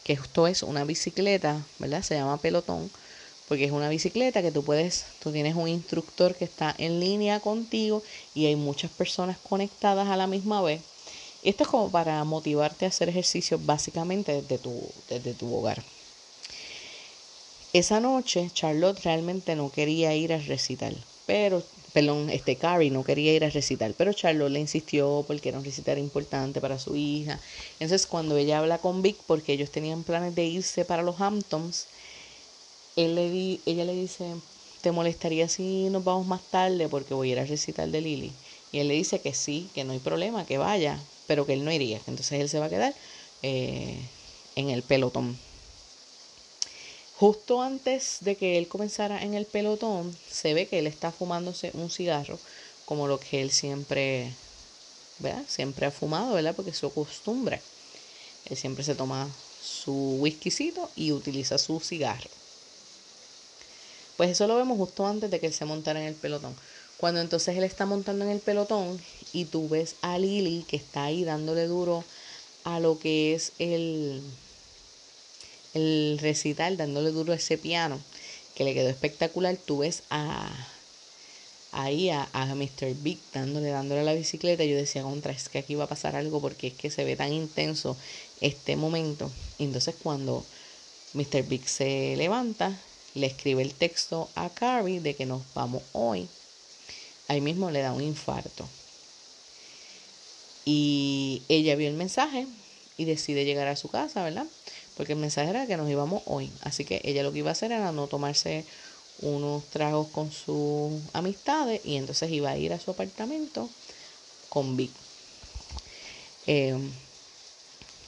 que 0.04 0.14
esto 0.14 0.48
es 0.48 0.64
una 0.64 0.84
bicicleta, 0.86 1.68
¿verdad? 1.80 2.02
Se 2.02 2.16
llama 2.16 2.42
pelotón 2.42 2.90
porque 3.48 3.66
es 3.66 3.72
una 3.72 3.90
bicicleta 3.90 4.42
que 4.42 4.52
tú 4.52 4.64
puedes, 4.64 5.06
tú 5.20 5.32
tienes 5.32 5.56
un 5.56 5.68
instructor 5.68 6.36
que 6.36 6.46
está 6.46 6.74
en 6.78 7.00
línea 7.00 7.40
contigo 7.42 8.04
y 8.34 8.48
hay 8.48 8.56
muchas 8.56 8.92
personas 8.92 9.38
conectadas 9.38 10.08
a 10.08 10.18
la 10.18 10.28
misma 10.28 10.62
vez. 10.62 10.82
Esto 11.46 11.64
es 11.64 11.70
como 11.70 11.92
para 11.92 12.24
motivarte 12.24 12.86
a 12.86 12.90
hacer 12.90 13.08
ejercicio 13.10 13.60
básicamente 13.60 14.42
desde 14.42 14.58
tu, 14.58 14.94
desde 15.08 15.36
tu 15.36 15.54
hogar. 15.54 15.86
Esa 17.74 18.00
noche 18.00 18.50
Charlotte 18.52 19.02
realmente 19.04 19.56
no 19.56 19.72
quería 19.72 20.16
ir 20.16 20.34
al 20.34 20.44
recital, 20.46 21.06
pero, 21.28 21.68
perdón, 21.94 22.30
este 22.32 22.58
Carrie 22.58 22.90
no 22.90 23.04
quería 23.04 23.36
ir 23.36 23.44
al 23.44 23.52
recital, 23.52 23.94
pero 23.96 24.14
Charlotte 24.14 24.52
le 24.52 24.60
insistió 24.60 25.24
porque 25.28 25.50
era 25.50 25.60
un 25.60 25.66
recital 25.66 26.00
importante 26.00 26.62
para 26.62 26.80
su 26.80 26.96
hija. 26.96 27.42
Entonces 27.74 28.08
cuando 28.08 28.38
ella 28.38 28.58
habla 28.60 28.80
con 28.82 29.04
Vic, 29.04 29.24
porque 29.28 29.54
ellos 29.54 29.70
tenían 29.72 30.04
planes 30.04 30.34
de 30.34 30.46
irse 30.46 30.84
para 30.86 31.04
los 31.04 31.22
Hamptons, 31.22 31.90
él 32.96 33.16
le 33.16 33.30
di, 33.30 33.62
ella 33.66 33.86
le 33.86 33.94
dice, 33.94 34.42
¿te 34.82 34.92
molestaría 34.92 35.48
si 35.50 35.90
nos 35.90 36.04
vamos 36.04 36.26
más 36.28 36.50
tarde 36.50 36.90
porque 36.90 37.14
voy 37.14 37.30
a 37.30 37.32
ir 37.34 37.40
al 37.40 37.48
recital 37.48 37.92
de 37.92 38.02
Lily? 38.02 38.40
Y 38.72 38.80
él 38.80 38.88
le 38.88 38.96
dice 38.96 39.22
que 39.22 39.34
sí, 39.34 39.72
que 39.74 39.84
no 39.84 39.94
hay 39.94 40.00
problema, 40.00 40.46
que 40.46 40.58
vaya, 40.58 41.08
pero 41.28 41.46
que 41.46 41.54
él 41.54 41.66
no 41.66 41.72
iría. 41.72 42.02
Entonces 42.08 42.40
él 42.40 42.50
se 42.50 42.60
va 42.60 42.66
a 42.66 42.70
quedar 42.70 42.94
eh, 43.44 44.00
en 44.56 44.70
el 44.70 44.84
pelotón. 44.84 45.38
Justo 47.18 47.62
antes 47.62 48.18
de 48.22 48.36
que 48.36 48.58
él 48.58 48.68
comenzara 48.68 49.24
en 49.24 49.36
el 49.36 49.46
pelotón, 49.46 50.16
se 50.30 50.54
ve 50.54 50.68
que 50.68 50.80
él 50.80 50.88
está 50.88 51.12
fumándose 51.12 51.72
un 51.74 51.90
cigarro, 51.90 52.38
como 52.86 53.08
lo 53.08 53.20
que 53.20 53.42
él 53.42 53.52
siempre, 53.52 54.34
¿verdad? 55.20 55.44
Siempre 55.48 55.86
ha 55.86 55.92
fumado, 55.92 56.34
¿verdad? 56.34 56.56
Porque 56.56 56.72
es 56.72 56.78
su 56.78 56.94
costumbre. 56.94 57.62
Él 58.50 58.58
siempre 58.58 58.84
se 58.84 58.96
toma 58.96 59.30
su 59.64 60.18
whiskycito 60.20 60.92
y 60.96 61.14
utiliza 61.14 61.58
su 61.58 61.80
cigarro. 61.80 62.30
Pues 64.18 64.30
eso 64.30 64.48
lo 64.48 64.58
vemos 64.58 64.78
justo 64.78 65.06
antes 65.08 65.32
de 65.32 65.40
que 65.40 65.48
él 65.48 65.54
se 65.54 65.66
montara 65.66 66.02
en 66.02 66.08
el 66.08 66.16
pelotón. 66.16 66.56
Cuando 66.98 67.22
entonces 67.22 67.58
él 67.58 67.64
está 67.64 67.86
montando 67.86 68.26
en 68.26 68.32
el 68.32 68.40
pelotón 68.40 69.00
y 69.34 69.46
tú 69.46 69.68
ves 69.68 69.96
a 70.02 70.18
Lily 70.18 70.66
que 70.68 70.78
está 70.78 71.06
ahí 71.06 71.24
dándole 71.24 71.68
duro 71.68 72.04
a 72.64 72.80
lo 72.80 72.98
que 73.00 73.34
es 73.36 73.52
el, 73.60 74.22
el 75.74 76.18
recital, 76.22 76.78
dándole 76.78 77.12
duro 77.12 77.34
a 77.34 77.36
ese 77.36 77.58
piano, 77.58 78.00
que 78.56 78.64
le 78.64 78.74
quedó 78.74 78.90
espectacular, 78.90 79.58
tú 79.58 79.80
ves 79.80 80.04
a 80.10 80.50
ahí 81.76 82.10
a, 82.10 82.28
a 82.32 82.56
Mr. 82.56 82.96
Big 82.96 83.20
dándole, 83.34 83.70
dándole 83.70 84.04
la 84.04 84.14
bicicleta. 84.14 84.64
Yo 84.64 84.76
decía, 84.78 85.04
contra, 85.04 85.32
es 85.32 85.50
que 85.50 85.60
aquí 85.60 85.76
va 85.76 85.84
a 85.84 85.90
pasar 85.90 86.16
algo 86.16 86.42
porque 86.42 86.68
es 86.68 86.74
que 86.74 86.90
se 86.90 87.04
ve 87.04 87.16
tan 87.16 87.34
intenso 87.34 87.98
este 88.42 88.76
momento. 88.76 89.30
Y 89.58 89.66
entonces 89.66 89.96
cuando 90.02 90.46
Mr. 91.14 91.44
Big 91.44 91.68
se 91.68 92.16
levanta, 92.18 92.78
le 93.14 93.28
escribe 93.28 93.62
el 93.62 93.74
texto 93.74 94.30
a 94.36 94.50
Carrie 94.50 95.02
de 95.02 95.16
que 95.16 95.26
nos 95.26 95.42
vamos 95.54 95.84
hoy, 95.92 96.28
ahí 97.28 97.42
mismo 97.42 97.72
le 97.72 97.82
da 97.82 97.92
un 97.92 98.02
infarto. 98.02 98.68
Y 100.66 101.44
ella 101.48 101.76
vio 101.76 101.88
el 101.88 101.96
mensaje 101.96 102.48
y 102.98 103.06
decide 103.06 103.46
llegar 103.46 103.68
a 103.68 103.76
su 103.76 103.90
casa, 103.90 104.24
¿verdad? 104.24 104.48
Porque 104.98 105.14
el 105.14 105.20
mensaje 105.20 105.50
era 105.50 105.68
que 105.68 105.78
nos 105.78 105.90
íbamos 105.90 106.24
hoy. 106.26 106.50
Así 106.62 106.86
que 106.86 107.02
ella 107.04 107.24
lo 107.24 107.32
que 107.32 107.40
iba 107.40 107.50
a 107.50 107.54
hacer 107.54 107.72
era 107.72 107.92
no 107.92 108.08
tomarse 108.08 108.66
unos 109.22 109.64
tragos 109.66 110.08
con 110.08 110.32
sus 110.32 111.02
amistades 111.14 111.82
y 111.84 111.96
entonces 111.96 112.32
iba 112.32 112.50
a 112.50 112.58
ir 112.58 112.74
a 112.74 112.80
su 112.80 112.92
apartamento 112.92 113.70
con 114.50 114.76
Vic. 114.76 114.92
Em, 116.48 116.92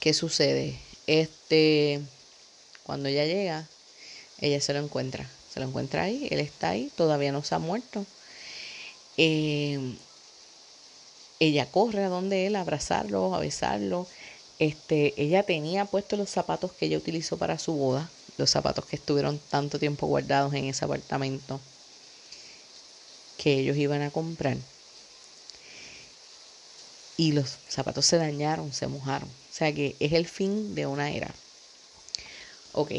¿Qué 0.00 0.14
sucede? 0.14 0.78
Este, 1.06 2.00
cuando 2.84 3.08
ella 3.08 3.24
llega, 3.24 3.66
ella 4.40 4.60
se 4.60 4.72
lo 4.72 4.80
encuentra. 4.80 5.28
Se 5.52 5.60
lo 5.60 5.66
encuentra 5.66 6.02
ahí, 6.02 6.28
él 6.30 6.40
está 6.40 6.70
ahí, 6.70 6.90
todavía 6.96 7.32
no 7.32 7.42
se 7.42 7.54
ha 7.54 7.58
muerto. 7.58 8.04
Em, 9.18 9.98
ella 11.40 11.70
corre 11.72 12.04
a 12.04 12.08
donde 12.08 12.46
él, 12.46 12.54
a 12.56 12.60
abrazarlo, 12.60 13.34
a 13.34 13.40
besarlo. 13.40 14.06
Este, 14.58 15.20
ella 15.20 15.44
tenía 15.44 15.86
puestos 15.86 16.18
los 16.18 16.30
zapatos 16.30 16.72
que 16.72 16.86
ella 16.86 16.98
utilizó 16.98 17.38
para 17.38 17.58
su 17.58 17.74
boda, 17.74 18.10
los 18.36 18.50
zapatos 18.50 18.86
que 18.86 18.96
estuvieron 18.96 19.40
tanto 19.48 19.78
tiempo 19.80 20.06
guardados 20.06 20.54
en 20.54 20.66
ese 20.66 20.84
apartamento 20.84 21.60
que 23.38 23.52
ellos 23.60 23.76
iban 23.76 24.02
a 24.02 24.10
comprar. 24.10 24.58
Y 27.18 27.32
los 27.32 27.58
zapatos 27.68 28.06
se 28.06 28.16
dañaron, 28.16 28.72
se 28.72 28.86
mojaron. 28.86 29.28
O 29.28 29.52
sea 29.52 29.74
que 29.74 29.96
es 30.00 30.12
el 30.12 30.26
fin 30.26 30.74
de 30.74 30.86
una 30.86 31.10
era. 31.10 31.34
Ok. 32.72 32.92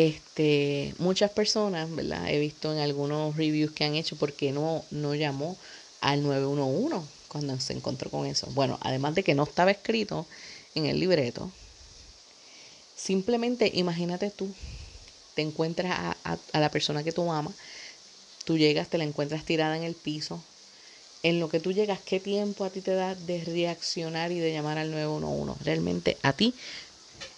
Este, 0.00 0.94
muchas 0.96 1.30
personas, 1.30 1.94
¿verdad? 1.94 2.26
He 2.30 2.38
visto 2.38 2.72
en 2.72 2.78
algunos 2.78 3.36
reviews 3.36 3.72
que 3.72 3.84
han 3.84 3.96
hecho 3.96 4.16
porque 4.16 4.50
no, 4.50 4.82
no 4.90 5.14
llamó 5.14 5.58
al 6.00 6.22
911 6.22 7.06
cuando 7.28 7.60
se 7.60 7.74
encontró 7.74 8.10
con 8.10 8.24
eso. 8.24 8.46
Bueno, 8.54 8.78
además 8.80 9.14
de 9.14 9.22
que 9.22 9.34
no 9.34 9.42
estaba 9.42 9.70
escrito 9.70 10.24
en 10.74 10.86
el 10.86 11.00
libreto, 11.00 11.50
simplemente 12.96 13.70
imagínate 13.74 14.30
tú, 14.30 14.48
te 15.34 15.42
encuentras 15.42 16.16
a, 16.24 16.38
la 16.58 16.70
persona 16.70 17.04
que 17.04 17.12
tú 17.12 17.30
amas, 17.30 17.52
tú 18.46 18.56
llegas, 18.56 18.88
te 18.88 18.96
la 18.96 19.04
encuentras 19.04 19.44
tirada 19.44 19.76
en 19.76 19.82
el 19.82 19.96
piso, 19.96 20.40
en 21.22 21.40
lo 21.40 21.50
que 21.50 21.60
tú 21.60 21.72
llegas, 21.72 22.00
¿qué 22.06 22.20
tiempo 22.20 22.64
a 22.64 22.70
ti 22.70 22.80
te 22.80 22.94
da 22.94 23.14
de 23.14 23.44
reaccionar 23.44 24.32
y 24.32 24.38
de 24.38 24.50
llamar 24.50 24.78
al 24.78 24.92
911? 24.92 25.62
Realmente 25.62 26.16
a 26.22 26.32
ti 26.32 26.54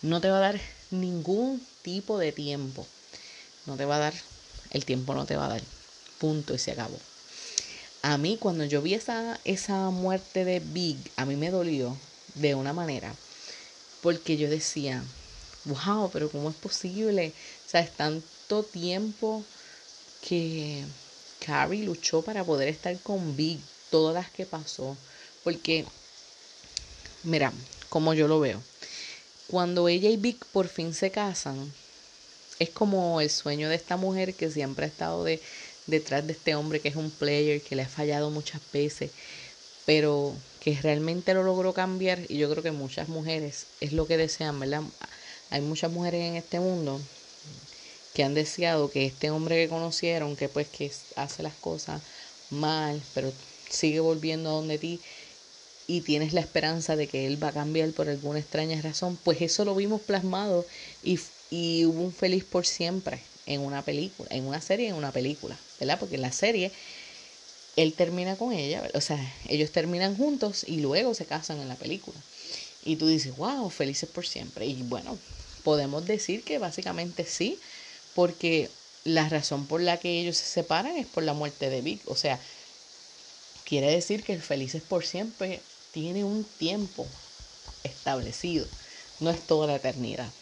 no 0.00 0.20
te 0.20 0.30
va 0.30 0.36
a 0.36 0.40
dar 0.52 0.60
ningún 0.92 1.66
tipo 1.82 2.18
de 2.18 2.32
tiempo. 2.32 2.86
No 3.66 3.76
te 3.76 3.84
va 3.84 3.96
a 3.96 4.00
dar, 4.00 4.14
el 4.70 4.84
tiempo 4.84 5.14
no 5.14 5.26
te 5.26 5.36
va 5.36 5.46
a 5.46 5.50
dar. 5.50 5.62
Punto 6.18 6.54
y 6.54 6.58
se 6.58 6.72
acabó 6.72 6.98
a 8.02 8.18
mí 8.18 8.36
cuando 8.38 8.64
yo 8.64 8.82
vi 8.82 8.94
esa, 8.94 9.40
esa 9.44 9.90
muerte 9.90 10.44
de 10.44 10.60
Big, 10.60 11.12
a 11.16 11.24
mí 11.24 11.36
me 11.36 11.50
dolió 11.50 11.96
de 12.34 12.54
una 12.54 12.72
manera, 12.72 13.14
porque 14.00 14.36
yo 14.36 14.50
decía, 14.50 15.04
wow, 15.64 16.10
pero 16.12 16.28
¿cómo 16.28 16.50
es 16.50 16.56
posible? 16.56 17.34
O 17.66 17.68
sea, 17.68 17.80
es 17.80 17.92
tanto 17.92 18.64
tiempo 18.64 19.44
que 20.20 20.84
Carrie 21.38 21.84
luchó 21.84 22.22
para 22.22 22.44
poder 22.44 22.68
estar 22.68 23.00
con 23.02 23.36
Big, 23.36 23.60
todas 23.88 24.14
las 24.14 24.30
que 24.32 24.46
pasó, 24.46 24.96
porque, 25.44 25.86
mira, 27.22 27.52
como 27.88 28.14
yo 28.14 28.26
lo 28.26 28.40
veo, 28.40 28.64
cuando 29.46 29.88
ella 29.88 30.10
y 30.10 30.16
Big 30.16 30.44
por 30.46 30.68
fin 30.68 30.94
se 30.94 31.10
casan, 31.10 31.72
es 32.58 32.70
como 32.70 33.20
el 33.20 33.30
sueño 33.30 33.68
de 33.68 33.74
esta 33.76 33.96
mujer 33.96 34.34
que 34.34 34.50
siempre 34.50 34.86
ha 34.86 34.88
estado 34.88 35.24
de 35.24 35.42
detrás 35.86 36.26
de 36.26 36.32
este 36.34 36.54
hombre 36.54 36.80
que 36.80 36.88
es 36.88 36.96
un 36.96 37.10
player, 37.10 37.62
que 37.62 37.76
le 37.76 37.82
ha 37.82 37.88
fallado 37.88 38.30
muchas 38.30 38.60
veces, 38.72 39.10
pero 39.84 40.34
que 40.60 40.78
realmente 40.80 41.34
lo 41.34 41.42
logró 41.42 41.74
cambiar 41.74 42.20
y 42.28 42.38
yo 42.38 42.50
creo 42.50 42.62
que 42.62 42.72
muchas 42.72 43.08
mujeres 43.08 43.66
es 43.80 43.92
lo 43.92 44.06
que 44.06 44.16
desean, 44.16 44.60
¿verdad? 44.60 44.82
Hay 45.50 45.60
muchas 45.60 45.90
mujeres 45.90 46.22
en 46.22 46.36
este 46.36 46.60
mundo 46.60 47.00
que 48.14 48.24
han 48.24 48.34
deseado 48.34 48.90
que 48.90 49.06
este 49.06 49.30
hombre 49.30 49.56
que 49.56 49.68
conocieron, 49.68 50.36
que 50.36 50.48
pues 50.48 50.68
que 50.68 50.90
hace 51.16 51.42
las 51.42 51.54
cosas 51.54 52.02
mal, 52.50 53.02
pero 53.14 53.32
sigue 53.70 54.00
volviendo 54.00 54.50
a 54.50 54.52
donde 54.52 54.78
ti 54.78 55.00
y 55.86 56.02
tienes 56.02 56.32
la 56.32 56.40
esperanza 56.40 56.96
de 56.96 57.08
que 57.08 57.26
él 57.26 57.42
va 57.42 57.48
a 57.48 57.52
cambiar 57.52 57.92
por 57.92 58.08
alguna 58.08 58.38
extraña 58.38 58.80
razón, 58.80 59.16
pues 59.16 59.40
eso 59.42 59.64
lo 59.64 59.74
vimos 59.74 60.02
plasmado 60.02 60.66
y, 61.02 61.18
y 61.50 61.84
hubo 61.86 62.02
un 62.02 62.12
feliz 62.12 62.44
por 62.44 62.66
siempre 62.66 63.22
en 63.46 63.60
una 63.60 63.84
película, 63.84 64.28
en 64.32 64.46
una 64.46 64.60
serie, 64.60 64.88
en 64.88 64.94
una 64.94 65.12
película, 65.12 65.58
¿verdad? 65.80 65.98
Porque 65.98 66.16
en 66.16 66.22
la 66.22 66.32
serie 66.32 66.72
él 67.76 67.94
termina 67.94 68.36
con 68.36 68.52
ella, 68.52 68.90
o 68.94 69.00
sea, 69.00 69.18
ellos 69.48 69.72
terminan 69.72 70.16
juntos 70.16 70.64
y 70.66 70.80
luego 70.80 71.14
se 71.14 71.26
casan 71.26 71.60
en 71.60 71.68
la 71.68 71.76
película. 71.76 72.24
Y 72.82 72.96
tú 72.96 73.06
dices, 73.06 73.36
wow, 73.36 73.70
felices 73.70 74.08
por 74.10 74.26
siempre. 74.26 74.66
Y 74.66 74.82
bueno, 74.82 75.18
podemos 75.62 76.04
decir 76.06 76.44
que 76.44 76.58
básicamente 76.58 77.24
sí, 77.26 77.60
porque 78.14 78.76
la 79.04 79.28
razón 79.28 79.66
por 79.66 79.80
la 79.82 79.98
que 79.98 80.20
ellos 80.20 80.36
se 80.38 80.46
separan 80.46 80.96
es 80.96 81.06
por 81.06 81.24
la 81.24 81.34
muerte 81.34 81.70
de 81.70 81.82
Vic. 81.82 82.02
O 82.06 82.16
sea, 82.16 82.40
quiere 83.64 83.90
decir 83.90 84.22
que 84.24 84.32
el 84.32 84.42
felices 84.42 84.82
por 84.82 85.04
siempre 85.04 85.66
tiene 85.92 86.24
un 86.24 86.44
tiempo 86.44 87.06
establecido, 87.84 88.66
no 89.20 89.30
es 89.30 89.40
toda 89.46 89.66
la 89.66 89.76
eternidad. 89.76 90.32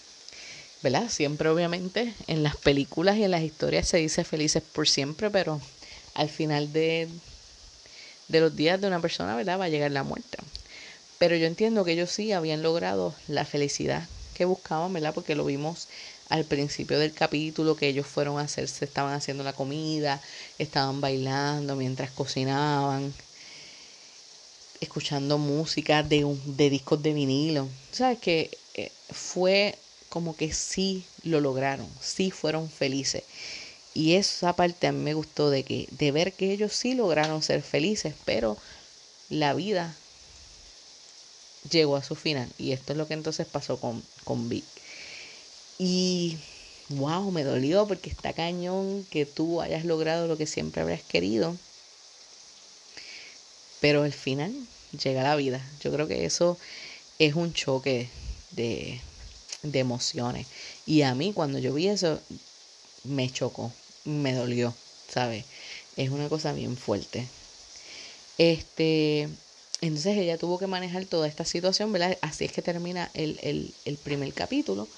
¿verdad? 0.82 1.08
Siempre 1.08 1.48
obviamente 1.48 2.14
en 2.26 2.42
las 2.42 2.56
películas 2.56 3.16
y 3.16 3.24
en 3.24 3.30
las 3.32 3.42
historias 3.42 3.86
se 3.86 3.98
dice 3.98 4.24
felices 4.24 4.62
por 4.62 4.88
siempre, 4.88 5.30
pero 5.30 5.60
al 6.14 6.28
final 6.28 6.72
de, 6.72 7.08
de 8.28 8.40
los 8.40 8.56
días 8.56 8.80
de 8.80 8.86
una 8.86 9.00
persona, 9.00 9.36
¿verdad? 9.36 9.60
Va 9.60 9.64
a 9.64 9.68
llegar 9.68 9.90
la 9.90 10.04
muerte. 10.04 10.38
Pero 11.18 11.36
yo 11.36 11.46
entiendo 11.46 11.84
que 11.84 11.92
ellos 11.92 12.10
sí 12.10 12.32
habían 12.32 12.62
logrado 12.62 13.14
la 13.28 13.44
felicidad 13.44 14.08
que 14.32 14.46
buscaban, 14.46 14.92
¿verdad? 14.94 15.12
Porque 15.12 15.34
lo 15.34 15.44
vimos 15.44 15.88
al 16.30 16.46
principio 16.46 16.98
del 16.98 17.12
capítulo 17.12 17.76
que 17.76 17.88
ellos 17.88 18.06
fueron 18.06 18.38
a 18.38 18.42
hacer, 18.42 18.68
se 18.68 18.86
estaban 18.86 19.12
haciendo 19.12 19.44
la 19.44 19.52
comida, 19.52 20.22
estaban 20.58 21.02
bailando 21.02 21.76
mientras 21.76 22.10
cocinaban, 22.10 23.12
escuchando 24.80 25.38
música 25.38 26.02
de, 26.02 26.26
de 26.46 26.70
discos 26.70 27.02
de 27.02 27.12
vinilo. 27.14 27.68
¿Sabes 27.90 28.18
que 28.18 28.58
eh, 28.74 28.92
fue 29.10 29.78
como 30.08 30.36
que 30.36 30.52
sí 30.52 31.06
lo 31.22 31.40
lograron, 31.40 31.88
sí 32.00 32.30
fueron 32.30 32.70
felices. 32.70 33.24
Y 33.94 34.14
esa 34.14 34.56
parte 34.56 34.86
a 34.86 34.92
mí 34.92 35.00
me 35.00 35.14
gustó 35.14 35.50
de 35.50 35.64
que 35.64 35.88
de 35.92 36.12
ver 36.12 36.34
que 36.36 36.52
ellos 36.52 36.72
sí 36.74 36.94
lograron 36.94 37.42
ser 37.42 37.62
felices, 37.62 38.14
pero 38.24 38.58
la 39.30 39.54
vida 39.54 39.96
llegó 41.68 41.96
a 41.96 42.02
su 42.02 42.14
final 42.16 42.52
y 42.58 42.72
esto 42.72 42.92
es 42.92 42.98
lo 42.98 43.06
que 43.08 43.14
entonces 43.14 43.46
pasó 43.46 43.80
con 43.80 44.04
con 44.24 44.48
Vic. 44.48 44.66
Y 45.78 46.38
wow, 46.88 47.30
me 47.32 47.42
dolió 47.44 47.86
porque 47.86 48.10
está 48.10 48.32
cañón 48.34 49.04
que 49.06 49.26
tú 49.26 49.60
hayas 49.60 49.84
logrado 49.84 50.26
lo 50.28 50.36
que 50.36 50.46
siempre 50.46 50.82
habrías 50.82 51.02
querido. 51.02 51.58
Pero 53.80 54.02
al 54.04 54.12
final 54.12 54.52
llega 55.02 55.22
la 55.22 55.36
vida. 55.36 55.60
Yo 55.80 55.92
creo 55.92 56.08
que 56.08 56.24
eso 56.24 56.58
es 57.18 57.34
un 57.34 57.52
choque 57.54 58.08
de 59.62 59.80
emociones. 59.80 60.46
Y 60.86 61.02
a 61.02 61.14
mí 61.14 61.32
cuando 61.32 61.58
yo 61.58 61.74
vi 61.74 61.88
eso, 61.88 62.20
me 63.04 63.30
chocó, 63.30 63.72
me 64.04 64.34
dolió, 64.34 64.74
¿sabes? 65.08 65.46
Es 65.96 66.10
una 66.10 66.28
cosa 66.28 66.52
bien 66.52 66.76
fuerte. 66.76 67.28
Este, 68.38 69.28
entonces 69.80 70.16
ella 70.16 70.38
tuvo 70.38 70.58
que 70.58 70.66
manejar 70.66 71.04
toda 71.06 71.28
esta 71.28 71.44
situación, 71.44 71.92
¿verdad? 71.92 72.18
Así 72.22 72.44
es 72.44 72.52
que 72.52 72.62
termina 72.62 73.10
el, 73.14 73.38
el, 73.42 73.74
el 73.84 73.98
primer 73.98 74.32
capítulo. 74.34 74.88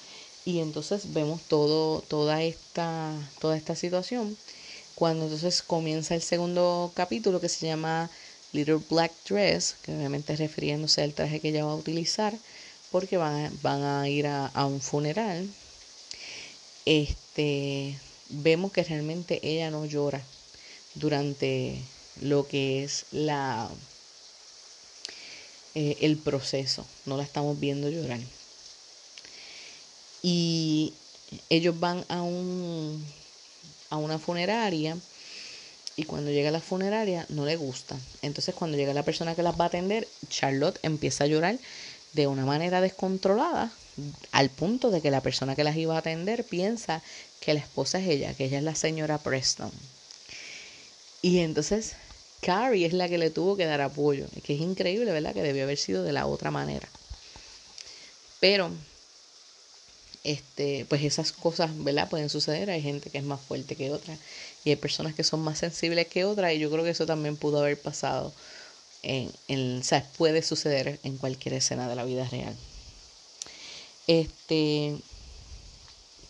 Y 0.45 0.59
entonces 0.59 1.13
vemos 1.13 1.41
todo, 1.47 2.01
toda 2.01 2.43
esta, 2.43 3.31
toda 3.39 3.57
esta 3.57 3.75
situación. 3.75 4.37
Cuando 4.95 5.25
entonces 5.25 5.63
comienza 5.63 6.15
el 6.15 6.21
segundo 6.21 6.93
capítulo 6.95 7.41
que 7.41 7.49
se 7.49 7.67
llama 7.67 8.11
Little 8.53 8.79
Black 8.89 9.11
Dress, 9.27 9.75
que 9.83 9.93
obviamente 9.93 10.33
es 10.33 10.39
refiriéndose 10.39 11.01
al 11.01 11.13
traje 11.13 11.39
que 11.39 11.49
ella 11.49 11.65
va 11.65 11.71
a 11.71 11.75
utilizar 11.75 12.33
porque 12.91 13.17
van, 13.17 13.51
van 13.63 13.83
a 13.83 14.07
ir 14.07 14.27
a, 14.27 14.65
un 14.67 14.79
funeral, 14.79 15.49
este, 16.85 17.97
vemos 18.29 18.71
que 18.71 18.83
realmente 18.83 19.39
ella 19.41 19.71
no 19.71 19.85
llora 19.85 20.21
durante 20.93 21.81
lo 22.21 22.47
que 22.47 22.83
es 22.83 23.05
la 23.11 23.67
eh, 25.73 25.97
el 26.01 26.17
proceso, 26.17 26.85
no 27.07 27.17
la 27.17 27.23
estamos 27.23 27.59
viendo 27.59 27.89
llorar. 27.89 28.19
Y 30.21 30.93
ellos 31.49 31.79
van 31.79 32.05
a 32.09 32.21
un 32.21 33.03
a 33.89 33.97
una 33.97 34.19
funeraria 34.19 34.97
y 35.95 36.03
cuando 36.05 36.31
llega 36.31 36.49
a 36.49 36.51
la 36.53 36.61
funeraria 36.61 37.25
no 37.29 37.45
le 37.45 37.55
gusta. 37.55 37.97
Entonces 38.21 38.55
cuando 38.55 38.77
llega 38.77 38.93
la 38.93 39.03
persona 39.03 39.35
que 39.35 39.43
las 39.43 39.59
va 39.59 39.65
a 39.65 39.67
atender, 39.67 40.07
Charlotte 40.29 40.79
empieza 40.83 41.23
a 41.23 41.27
llorar 41.27 41.57
de 42.13 42.27
una 42.27 42.45
manera 42.45 42.81
descontrolada 42.81 43.71
al 44.31 44.49
punto 44.49 44.89
de 44.89 45.01
que 45.01 45.11
la 45.11 45.21
persona 45.21 45.55
que 45.55 45.63
las 45.63 45.77
iba 45.77 45.95
a 45.95 45.99
atender 45.99 46.43
piensa 46.45 47.01
que 47.39 47.53
la 47.53 47.59
esposa 47.59 47.99
es 47.99 48.07
ella, 48.07 48.33
que 48.33 48.45
ella 48.45 48.57
es 48.57 48.63
la 48.63 48.75
señora 48.75 49.17
Preston. 49.19 49.71
Y 51.21 51.39
entonces 51.39 51.93
Carrie 52.41 52.85
es 52.85 52.93
la 52.93 53.07
que 53.07 53.17
le 53.17 53.29
tuvo 53.29 53.55
que 53.55 53.65
dar 53.65 53.81
apoyo, 53.81 54.25
que 54.43 54.55
es 54.55 54.61
increíble, 54.61 55.11
¿verdad? 55.11 55.33
Que 55.33 55.43
debió 55.43 55.63
haber 55.63 55.77
sido 55.77 56.03
de 56.03 56.11
la 56.11 56.25
otra 56.25 56.51
manera. 56.51 56.87
Pero, 58.39 58.71
este, 60.23 60.85
pues 60.85 61.03
esas 61.03 61.31
cosas, 61.31 61.71
¿verdad? 61.83 62.09
Pueden 62.09 62.29
suceder. 62.29 62.69
Hay 62.69 62.81
gente 62.81 63.09
que 63.09 63.17
es 63.17 63.23
más 63.23 63.41
fuerte 63.41 63.75
que 63.75 63.91
otra 63.91 64.17
y 64.63 64.69
hay 64.69 64.75
personas 64.75 65.13
que 65.15 65.23
son 65.23 65.41
más 65.41 65.59
sensibles 65.59 66.07
que 66.07 66.25
otras 66.25 66.53
y 66.53 66.59
yo 66.59 66.71
creo 66.71 66.83
que 66.83 66.91
eso 66.91 67.05
también 67.05 67.37
pudo 67.37 67.59
haber 67.59 67.79
pasado 67.79 68.33
en, 69.01 69.31
en 69.47 69.79
o 69.79 69.83
sea, 69.83 70.07
puede 70.17 70.41
suceder 70.41 70.99
en 71.03 71.17
cualquier 71.17 71.55
escena 71.55 71.89
de 71.89 71.95
la 71.95 72.05
vida 72.05 72.27
real. 72.29 72.55
Este, 74.07 74.97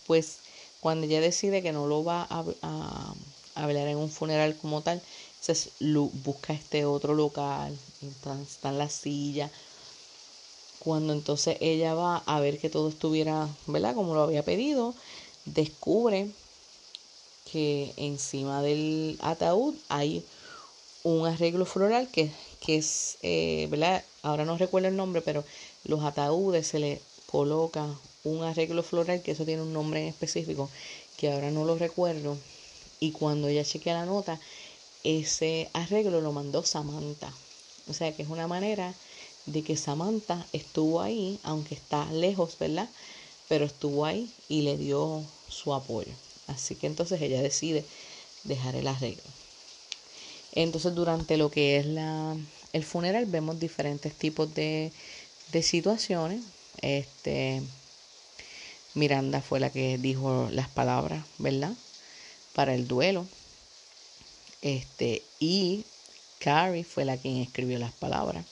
pues 0.06 0.38
cuando 0.80 1.06
ella 1.06 1.20
decide 1.20 1.62
que 1.62 1.72
no 1.72 1.86
lo 1.86 2.04
va 2.04 2.26
a, 2.28 3.14
hablar 3.54 3.88
en 3.88 3.96
un 3.96 4.10
funeral 4.10 4.56
como 4.56 4.82
tal, 4.82 5.00
entonces 5.40 5.70
busca 5.80 6.52
este 6.52 6.84
otro 6.84 7.14
local, 7.14 7.76
está 8.02 8.68
en 8.68 8.78
la 8.78 8.88
silla. 8.88 9.50
Cuando 10.84 11.12
entonces 11.12 11.56
ella 11.60 11.94
va 11.94 12.18
a 12.26 12.40
ver 12.40 12.58
que 12.58 12.68
todo 12.68 12.88
estuviera, 12.88 13.48
¿verdad? 13.66 13.94
Como 13.94 14.14
lo 14.14 14.22
había 14.22 14.44
pedido, 14.44 14.94
descubre 15.46 16.28
que 17.50 17.92
encima 17.96 18.62
del 18.62 19.18
ataúd 19.20 19.74
hay 19.88 20.24
un 21.04 21.26
arreglo 21.26 21.66
floral 21.66 22.08
que, 22.08 22.30
que 22.60 22.76
es, 22.76 23.18
eh, 23.22 23.66
¿verdad? 23.70 24.04
Ahora 24.22 24.44
no 24.44 24.58
recuerdo 24.58 24.88
el 24.88 24.96
nombre, 24.96 25.22
pero 25.22 25.44
los 25.84 26.02
ataúdes 26.02 26.66
se 26.66 26.78
le 26.78 27.00
coloca 27.26 27.86
un 28.24 28.42
arreglo 28.42 28.82
floral, 28.82 29.22
que 29.22 29.32
eso 29.32 29.44
tiene 29.44 29.62
un 29.62 29.72
nombre 29.72 30.00
en 30.00 30.08
específico, 30.08 30.70
que 31.16 31.30
ahora 31.30 31.50
no 31.50 31.64
lo 31.64 31.76
recuerdo. 31.76 32.36
Y 33.00 33.12
cuando 33.12 33.48
ella 33.48 33.64
chequea 33.64 33.94
la 33.94 34.06
nota, 34.06 34.40
ese 35.02 35.68
arreglo 35.74 36.20
lo 36.20 36.32
mandó 36.32 36.64
Samantha. 36.64 37.32
O 37.88 37.92
sea 37.92 38.14
que 38.16 38.22
es 38.22 38.28
una 38.30 38.46
manera 38.46 38.94
de 39.46 39.62
que 39.62 39.76
Samantha 39.76 40.46
estuvo 40.52 41.00
ahí, 41.00 41.38
aunque 41.42 41.74
está 41.74 42.10
lejos, 42.12 42.56
¿verdad? 42.58 42.88
Pero 43.48 43.64
estuvo 43.64 44.04
ahí 44.04 44.30
y 44.48 44.62
le 44.62 44.76
dio 44.76 45.22
su 45.48 45.74
apoyo. 45.74 46.12
Así 46.46 46.74
que 46.74 46.86
entonces 46.86 47.20
ella 47.20 47.42
decide 47.42 47.84
dejar 48.44 48.76
el 48.76 48.88
arreglo. 48.88 49.22
Entonces 50.52 50.94
durante 50.94 51.36
lo 51.36 51.50
que 51.50 51.78
es 51.78 51.86
la, 51.86 52.36
el 52.72 52.84
funeral 52.84 53.26
vemos 53.26 53.58
diferentes 53.58 54.14
tipos 54.14 54.54
de, 54.54 54.92
de 55.52 55.62
situaciones. 55.62 56.42
Este, 56.80 57.62
Miranda 58.94 59.40
fue 59.40 59.60
la 59.60 59.70
que 59.70 59.98
dijo 59.98 60.48
las 60.52 60.68
palabras, 60.68 61.24
¿verdad? 61.38 61.72
Para 62.54 62.74
el 62.74 62.86
duelo. 62.86 63.26
Este, 64.62 65.22
y 65.40 65.84
Carrie 66.38 66.84
fue 66.84 67.04
la 67.04 67.16
quien 67.16 67.38
escribió 67.38 67.78
las 67.78 67.92
palabras. 67.92 68.44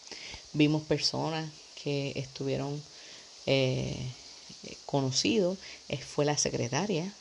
Vimos 0.53 0.83
personas 0.83 1.51
que 1.83 2.13
estuvieron 2.17 2.81
eh, 3.47 3.97
conocidos. 4.87 5.59
Fue 6.07 6.25
la 6.25 6.37
secretaria 6.37 7.13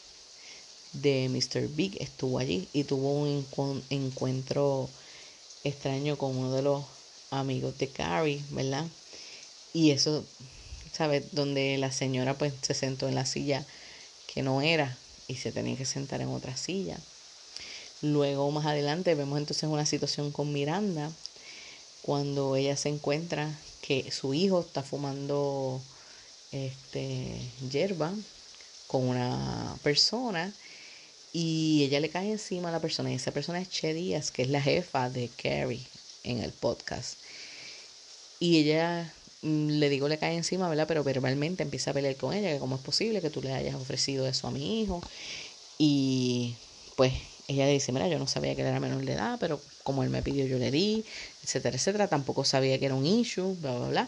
de 0.94 1.30
Mr. 1.30 1.68
Big, 1.70 2.02
estuvo 2.02 2.40
allí 2.40 2.68
y 2.74 2.84
tuvo 2.84 3.14
un 3.14 3.46
encuentro 3.90 4.90
extraño 5.64 6.18
con 6.18 6.36
uno 6.36 6.54
de 6.54 6.62
los 6.62 6.84
amigos 7.32 7.78
de 7.78 7.88
Carrie, 7.88 8.42
¿verdad? 8.52 8.86
Y 9.74 9.92
eso 9.92 10.24
¿sabes? 10.92 11.24
Donde 11.32 11.78
la 11.78 11.92
señora 11.92 12.38
pues 12.38 12.54
se 12.62 12.74
sentó 12.74 13.08
en 13.08 13.16
la 13.16 13.26
silla 13.26 13.66
que 14.34 14.44
no 14.44 14.62
era 14.62 14.98
y 15.28 15.36
se 15.36 15.52
tenía 15.52 15.78
que 15.78 15.86
sentar 15.86 16.22
en 16.22 16.30
otra 16.30 16.58
silla. 16.58 16.98
Luego 18.02 18.50
más 18.52 18.66
adelante 18.66 19.16
vemos 19.16 19.38
entonces 19.40 19.70
una 19.70 19.86
situación 19.86 20.32
con 20.32 20.52
Miranda 20.52 21.12
cuando 22.02 22.56
ella 22.56 22.76
se 22.78 22.90
encuentra 22.90 23.50
que 23.82 24.12
su 24.12 24.34
hijo 24.34 24.62
está 24.62 24.84
fumando 24.84 25.82
este 26.52 27.38
hierba 27.72 28.14
con 28.88 29.08
una 29.08 29.78
persona 29.84 30.54
y 31.34 31.84
ella 31.86 32.00
le 32.00 32.10
cae 32.10 32.32
encima 32.32 32.70
a 32.70 32.72
la 32.72 32.82
persona 32.82 33.12
y 33.12 33.16
esa 33.16 33.32
persona 33.32 33.62
es 33.62 33.70
Che 33.70 33.94
Díaz 33.94 34.32
que 34.32 34.42
es 34.44 34.50
la 34.50 34.62
jefa 34.62 35.10
de 35.10 35.30
Carrie 35.42 35.86
en 36.24 36.40
el 36.40 36.52
podcast 36.52 37.18
y 38.40 38.58
ella 38.58 39.14
Mm, 39.42 39.80
le 39.80 39.90
digo 39.90 40.08
le 40.08 40.18
cae 40.20 40.36
encima, 40.36 40.70
¿verdad? 40.70 40.88
Pero 40.88 41.04
verbalmente 41.04 41.64
empieza 41.64 41.92
a 41.92 41.94
pelear 41.94 42.16
con 42.18 42.34
ella, 42.34 42.52
que 42.52 42.60
cómo 42.60 42.76
es 42.76 42.82
posible 42.82 43.22
que 43.22 43.30
tú 43.30 43.42
le 43.42 43.54
hayas 43.54 43.76
ofrecido 43.76 44.28
eso 44.28 44.48
a 44.48 44.52
mi 44.52 44.82
hijo. 44.82 45.02
Y 45.78 46.56
pues 46.96 47.14
ella 47.48 47.68
dice, 47.68 47.92
mira, 47.92 48.08
yo 48.08 48.20
no 48.20 48.28
sabía 48.28 48.56
que 48.56 48.62
él 48.62 48.68
era 48.68 48.80
menor 48.80 49.04
de 49.06 49.14
edad, 49.14 49.38
pero 49.40 49.60
como 49.84 50.04
él 50.04 50.10
me 50.10 50.22
pidió, 50.22 50.46
yo 50.46 50.58
le 50.58 50.72
di, 50.72 51.06
etcétera, 51.44 51.76
etcétera. 51.76 52.08
Tampoco 52.08 52.46
sabía 52.46 52.80
que 52.80 52.86
era 52.86 52.96
un 52.96 53.06
issue, 53.06 53.56
bla, 53.62 53.78
bla, 53.78 53.88
bla. 53.88 54.08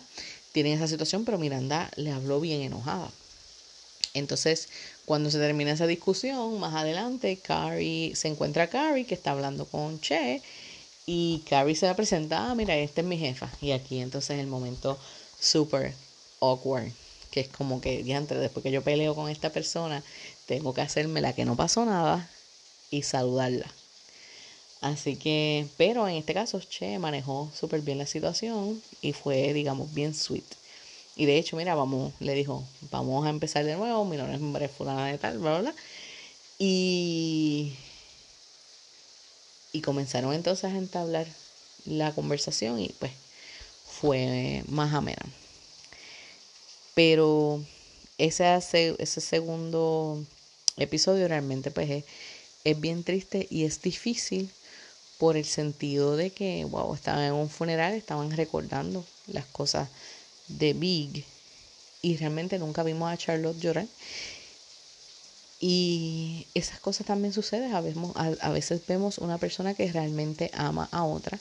Tienen 0.52 0.74
esa 0.74 0.88
situación, 0.88 1.26
pero 1.26 1.38
Miranda 1.38 1.92
le 1.96 2.12
habló 2.12 2.40
bien 2.40 2.62
enojada. 2.62 3.12
Entonces, 4.14 4.70
cuando 5.06 5.32
se 5.32 5.40
termina 5.40 5.72
esa 5.72 5.88
discusión, 5.88 6.60
más 6.60 6.76
adelante, 6.76 7.38
Carrie 7.38 8.16
se 8.16 8.28
encuentra 8.28 8.64
a 8.64 8.68
Carrie, 8.68 9.06
que 9.06 9.16
está 9.16 9.32
hablando 9.32 9.66
con 9.66 10.00
Che, 10.00 10.42
y 11.06 11.44
Carrie 11.50 11.76
se 11.76 11.88
va 11.88 11.94
a 11.94 11.96
presentar, 11.96 12.52
ah, 12.52 12.56
mira, 12.56 12.78
esta 12.78 13.02
es 13.02 13.08
mi 13.08 13.18
jefa. 13.18 13.50
Y 13.62 13.72
aquí 13.72 14.00
entonces 14.00 14.40
el 14.40 14.48
momento 14.48 15.00
super 15.40 15.94
awkward, 16.40 16.92
que 17.32 17.42
es 17.42 17.48
como 17.48 17.82
que 17.82 18.14
antes, 18.16 18.40
después 18.40 18.64
que 18.64 18.72
yo 18.72 18.84
peleo 18.84 19.16
con 19.16 19.30
esta 19.30 19.52
persona, 19.52 20.04
tengo 20.46 20.74
que 20.74 20.82
hacerme 20.82 21.22
la 21.22 21.34
que 21.34 21.46
no 21.46 21.56
pasó 21.56 21.84
nada 21.84 22.30
y 22.92 23.02
saludarla. 23.02 23.66
Así 24.84 25.16
que, 25.16 25.66
pero 25.78 26.10
en 26.10 26.16
este 26.18 26.34
caso, 26.34 26.60
Che 26.60 27.00
manejó 27.00 27.50
súper 27.56 27.80
bien 27.80 27.98
la 28.00 28.06
situación 28.06 28.84
y 29.02 29.14
fue, 29.14 29.54
digamos, 29.54 29.94
bien 29.94 30.14
sweet. 30.14 30.44
Y 31.16 31.26
de 31.26 31.38
hecho, 31.38 31.56
mira, 31.56 31.74
vamos, 31.74 32.12
le 32.20 32.34
dijo, 32.34 32.66
vamos 32.92 33.26
a 33.26 33.30
empezar 33.30 33.64
de 33.64 33.78
nuevo, 33.78 34.04
mi 34.04 34.18
nombre 34.18 34.66
es 34.66 34.72
fulana 34.72 35.08
de 35.08 35.18
tal, 35.18 35.40
bla, 35.40 35.60
bla, 35.62 35.74
Y, 36.60 37.72
y 39.72 39.80
comenzaron 39.80 40.34
entonces 40.34 40.66
a 40.66 40.78
entablar 40.78 41.28
la 41.86 42.12
conversación 42.12 42.82
y 42.82 42.90
pues 43.00 43.14
fue 43.86 44.64
más 44.68 44.94
amena. 44.94 45.24
Pero 46.94 47.64
ese, 48.18 48.58
ese 49.00 49.22
segundo 49.22 50.22
episodio 50.76 51.26
realmente 51.30 51.72
pues 51.72 52.04
es, 52.66 52.82
bien 52.82 53.06
triste 53.06 53.48
y 53.50 53.64
es 53.64 53.82
difícil 53.82 54.52
por 55.24 55.38
el 55.38 55.46
sentido 55.46 56.18
de 56.18 56.32
que, 56.32 56.66
wow, 56.66 56.94
estaban 56.94 57.24
en 57.24 57.32
un 57.32 57.50
funeral, 57.50 57.94
estaban 57.94 58.30
recordando 58.32 59.06
las 59.28 59.46
cosas 59.46 59.88
de 60.50 60.74
Big 60.74 61.24
y 62.02 62.18
realmente 62.18 62.60
nunca 62.60 62.84
vimos 62.84 63.10
a 63.10 63.16
Charlotte 63.16 63.58
llorar. 63.58 63.86
Y 65.62 66.46
esas 66.54 66.82
cosas 66.82 67.08
también 67.08 67.32
suceden. 67.32 67.74
A 67.74 67.80
veces, 67.80 68.04
a 68.42 68.50
veces 68.50 68.82
vemos 68.86 69.18
una 69.18 69.38
persona 69.38 69.74
que 69.74 69.90
realmente 69.90 70.52
ama 70.56 70.90
a 70.92 71.06
otra 71.06 71.40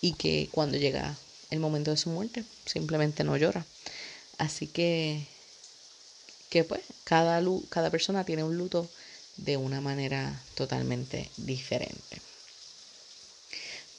y 0.00 0.14
que 0.14 0.48
cuando 0.50 0.76
llega 0.76 1.14
el 1.52 1.60
momento 1.60 1.92
de 1.92 1.98
su 1.98 2.10
muerte, 2.10 2.42
simplemente 2.66 3.22
no 3.22 3.36
llora. 3.36 3.64
Así 4.38 4.66
que, 4.66 5.24
que 6.48 6.64
pues, 6.64 6.80
cada, 7.04 7.40
cada 7.68 7.90
persona 7.90 8.24
tiene 8.24 8.42
un 8.42 8.58
luto 8.58 8.88
de 9.36 9.56
una 9.56 9.80
manera 9.80 10.36
totalmente 10.56 11.30
diferente. 11.36 12.29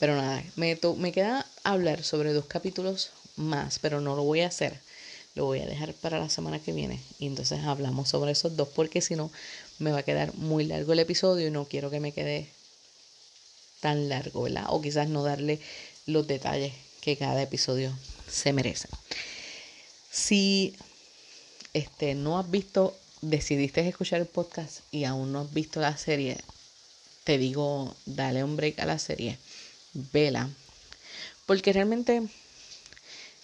Pero 0.01 0.15
nada, 0.15 0.43
me, 0.55 0.79
me 0.97 1.11
queda 1.11 1.45
hablar 1.63 2.03
sobre 2.03 2.33
dos 2.33 2.45
capítulos 2.45 3.11
más, 3.35 3.77
pero 3.77 4.01
no 4.01 4.15
lo 4.15 4.23
voy 4.23 4.41
a 4.41 4.47
hacer. 4.47 4.79
Lo 5.35 5.45
voy 5.45 5.59
a 5.59 5.67
dejar 5.67 5.93
para 5.93 6.17
la 6.17 6.27
semana 6.27 6.57
que 6.57 6.73
viene. 6.73 6.99
Y 7.19 7.27
entonces 7.27 7.59
hablamos 7.63 8.09
sobre 8.09 8.31
esos 8.31 8.57
dos, 8.57 8.67
porque 8.69 9.01
si 9.01 9.15
no, 9.15 9.31
me 9.77 9.91
va 9.91 9.99
a 9.99 10.03
quedar 10.03 10.33
muy 10.33 10.65
largo 10.65 10.93
el 10.93 10.99
episodio 11.01 11.47
y 11.47 11.51
no 11.51 11.65
quiero 11.65 11.91
que 11.91 11.99
me 11.99 12.13
quede 12.13 12.49
tan 13.79 14.09
largo, 14.09 14.41
¿verdad? 14.41 14.65
O 14.69 14.81
quizás 14.81 15.07
no 15.07 15.21
darle 15.21 15.59
los 16.07 16.25
detalles 16.25 16.73
que 16.99 17.15
cada 17.15 17.39
episodio 17.39 17.95
se 18.27 18.53
merece. 18.53 18.87
Si 20.09 20.75
este, 21.73 22.15
no 22.15 22.39
has 22.39 22.49
visto, 22.49 22.97
decidiste 23.21 23.87
escuchar 23.87 24.21
el 24.21 24.25
podcast 24.25 24.79
y 24.91 25.03
aún 25.03 25.31
no 25.31 25.41
has 25.41 25.53
visto 25.53 25.79
la 25.79 25.95
serie, 25.95 26.37
te 27.23 27.37
digo, 27.37 27.95
dale 28.07 28.43
un 28.43 28.55
break 28.55 28.79
a 28.79 28.87
la 28.87 28.97
serie, 28.97 29.37
vela, 29.93 30.49
porque 31.45 31.73
realmente 31.73 32.23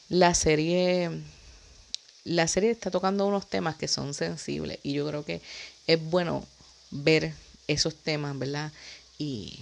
la 0.10 0.33
serie, 0.33 1.12
la 2.23 2.47
serie 2.47 2.71
está 2.71 2.91
tocando 2.91 3.25
unos 3.25 3.49
temas 3.49 3.75
que 3.75 3.88
son 3.88 4.13
sensibles 4.13 4.79
y 4.83 4.93
yo 4.93 5.07
creo 5.07 5.25
que 5.25 5.41
es 5.88 6.01
bueno 6.01 6.45
ver 6.91 7.33
esos 7.67 7.95
temas, 7.95 8.38
¿verdad? 8.38 8.71
Y, 9.17 9.60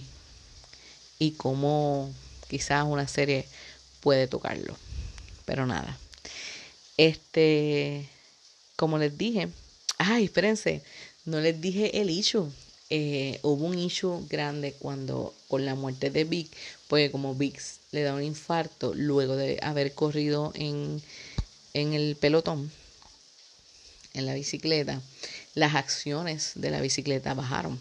y 1.18 1.32
cómo 1.32 2.12
quizás 2.48 2.84
una 2.84 3.08
serie 3.08 3.46
puede 4.00 4.28
tocarlo. 4.28 4.76
Pero 5.44 5.66
nada. 5.66 5.98
Este 6.96 8.08
como 8.76 8.98
les 8.98 9.16
dije, 9.16 9.48
ay, 9.98 10.24
espérense, 10.24 10.82
no 11.24 11.40
les 11.40 11.60
dije 11.60 12.00
el 12.00 12.10
issue. 12.10 12.52
Eh, 12.88 13.40
hubo 13.42 13.66
un 13.66 13.78
issue 13.78 14.24
grande 14.28 14.72
cuando 14.78 15.34
con 15.48 15.64
la 15.64 15.74
muerte 15.74 16.10
de 16.10 16.24
Vic, 16.24 16.48
porque 16.86 17.10
como 17.10 17.34
Vic 17.34 17.60
le 17.90 18.02
da 18.02 18.14
un 18.14 18.22
infarto 18.22 18.94
luego 18.94 19.34
de 19.34 19.58
haber 19.62 19.92
corrido 19.92 20.52
en, 20.54 21.02
en 21.74 21.94
el 21.94 22.16
pelotón, 22.16 22.70
en 24.14 24.26
la 24.26 24.34
bicicleta, 24.34 25.02
las 25.54 25.74
acciones 25.74 26.52
de 26.54 26.70
la 26.70 26.80
bicicleta 26.80 27.34
bajaron. 27.34 27.80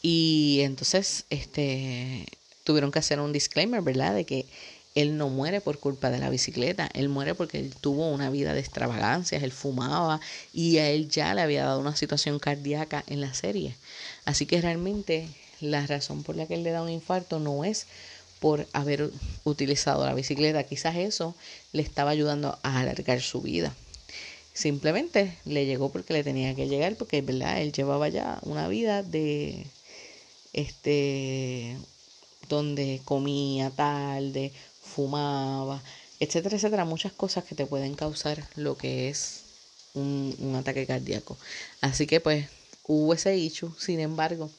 Y 0.00 0.60
entonces, 0.62 1.24
este, 1.30 2.26
tuvieron 2.64 2.92
que 2.92 2.98
hacer 2.98 3.20
un 3.20 3.32
disclaimer, 3.32 3.82
¿verdad? 3.82 4.14
De 4.14 4.24
que 4.24 4.46
él 4.96 5.18
no 5.18 5.28
muere 5.28 5.60
por 5.60 5.78
culpa 5.78 6.10
de 6.10 6.18
la 6.18 6.30
bicicleta, 6.30 6.88
él 6.94 7.10
muere 7.10 7.34
porque 7.34 7.58
él 7.58 7.74
tuvo 7.80 8.08
una 8.10 8.30
vida 8.30 8.54
de 8.54 8.60
extravagancias, 8.60 9.42
él 9.42 9.52
fumaba 9.52 10.20
y 10.54 10.78
a 10.78 10.88
él 10.88 11.08
ya 11.10 11.34
le 11.34 11.42
había 11.42 11.66
dado 11.66 11.80
una 11.80 11.94
situación 11.94 12.38
cardíaca 12.38 13.04
en 13.06 13.20
la 13.20 13.34
serie. 13.34 13.76
Así 14.24 14.46
que 14.46 14.60
realmente 14.60 15.28
la 15.60 15.86
razón 15.86 16.22
por 16.22 16.34
la 16.34 16.46
que 16.46 16.54
él 16.54 16.62
le 16.62 16.70
da 16.70 16.82
un 16.82 16.88
infarto 16.88 17.38
no 17.38 17.62
es 17.62 17.86
por 18.40 18.66
haber 18.72 19.10
utilizado 19.44 20.04
la 20.06 20.14
bicicleta, 20.14 20.64
quizás 20.64 20.96
eso 20.96 21.34
le 21.72 21.82
estaba 21.82 22.10
ayudando 22.10 22.58
a 22.62 22.80
alargar 22.80 23.20
su 23.20 23.42
vida. 23.42 23.74
Simplemente 24.54 25.36
le 25.44 25.66
llegó 25.66 25.90
porque 25.90 26.14
le 26.14 26.24
tenía 26.24 26.54
que 26.54 26.68
llegar, 26.68 26.96
porque 26.96 27.20
¿verdad? 27.20 27.60
él 27.60 27.72
llevaba 27.72 28.08
ya 28.08 28.38
una 28.42 28.66
vida 28.68 29.02
de 29.02 29.66
este 30.54 31.76
donde 32.48 33.00
comía 33.04 33.70
tarde, 33.70 34.52
fumaba, 34.94 35.82
etcétera, 36.20 36.56
etcétera, 36.56 36.84
muchas 36.84 37.12
cosas 37.12 37.44
que 37.44 37.54
te 37.54 37.66
pueden 37.66 37.94
causar 37.94 38.42
lo 38.56 38.76
que 38.76 39.08
es 39.08 39.42
un, 39.94 40.34
un 40.38 40.54
ataque 40.56 40.86
cardíaco. 40.86 41.36
Así 41.80 42.06
que 42.06 42.20
pues 42.20 42.46
hubo 42.86 43.14
ese 43.14 43.36
issue, 43.36 43.72
sin 43.78 44.00
embargo, 44.00 44.50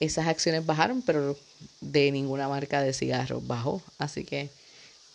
esas 0.00 0.26
acciones 0.26 0.66
bajaron, 0.66 1.02
pero 1.02 1.38
de 1.80 2.10
ninguna 2.10 2.48
marca 2.48 2.82
de 2.82 2.92
cigarros 2.92 3.46
bajó. 3.46 3.82
Así 3.98 4.24
que 4.24 4.50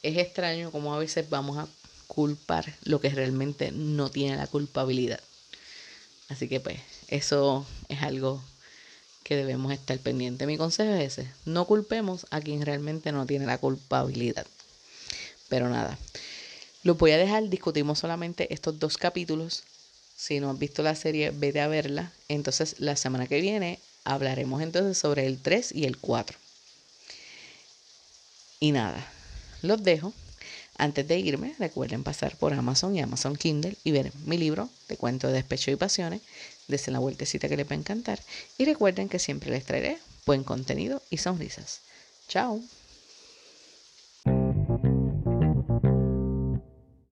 es 0.04 0.18
extraño 0.18 0.72
como 0.72 0.94
a 0.94 1.00
veces 1.00 1.30
vamos 1.30 1.58
a 1.58 1.68
culpar 2.08 2.74
lo 2.84 3.02
que 3.02 3.10
realmente 3.10 3.72
no 3.72 4.10
tiene 4.10 4.38
la 4.38 4.48
culpabilidad. 4.48 5.20
Así 6.30 6.48
que 6.48 6.60
pues 6.60 6.80
eso 7.10 7.66
es 7.90 8.02
algo 8.02 8.42
que 9.28 9.36
debemos 9.36 9.74
estar 9.74 10.00
pendientes. 10.00 10.48
Mi 10.48 10.56
consejo 10.56 10.94
es 10.94 11.18
ese, 11.18 11.30
no 11.44 11.66
culpemos 11.66 12.26
a 12.32 12.40
quien 12.40 12.62
realmente 12.62 13.12
no 13.12 13.26
tiene 13.26 13.46
la 13.46 13.58
culpabilidad. 13.58 14.48
Pero 15.50 15.68
nada, 15.68 15.98
lo 16.84 16.96
voy 16.96 17.12
a 17.12 17.18
dejar, 17.18 17.50
discutimos 17.50 18.00
solamente 18.00 18.54
estos 18.54 18.80
dos 18.80 18.98
capítulos. 18.98 19.64
Si 20.16 20.40
no 20.40 20.50
has 20.50 20.58
visto 20.58 20.82
la 20.82 20.96
serie, 20.96 21.32
vete 21.32 21.60
a 21.60 21.68
verla. 21.68 22.14
Entonces 22.30 22.76
la 22.80 22.96
semana 22.96 23.28
que 23.28 23.42
viene 23.42 23.80
hablaremos 24.06 24.62
entonces 24.62 24.98
sobre 24.98 25.26
el 25.28 25.42
3 25.42 25.74
y 25.76 25.84
el 25.84 25.98
4. 25.98 26.38
Y 28.62 28.72
nada, 28.72 29.06
los 29.62 29.84
dejo. 29.84 30.14
Antes 30.78 31.08
de 31.08 31.18
irme, 31.18 31.56
recuerden 31.58 32.04
pasar 32.04 32.36
por 32.36 32.54
Amazon 32.54 32.96
y 32.96 33.02
Amazon 33.02 33.36
Kindle 33.36 33.76
y 33.84 33.92
ver 33.92 34.12
mi 34.26 34.38
libro 34.38 34.70
de 34.88 34.98
cuentos 34.98 35.32
de 35.32 35.38
despecho 35.38 35.72
y 35.72 35.76
pasiones. 35.76 36.22
Desen 36.68 36.94
la 36.94 37.00
vueltecita 37.00 37.50
que 37.50 37.58
les 37.58 37.68
va 37.68 37.74
a 37.74 37.80
encantar. 37.80 38.20
Y 38.58 38.66
recuerden 38.66 39.10
que 39.10 39.20
siempre 39.20 39.50
les 39.50 39.66
traeré 39.66 39.98
buen 40.26 40.44
contenido 40.44 41.02
y 41.10 41.18
sonrisas. 41.18 41.80
Chao. 42.28 42.62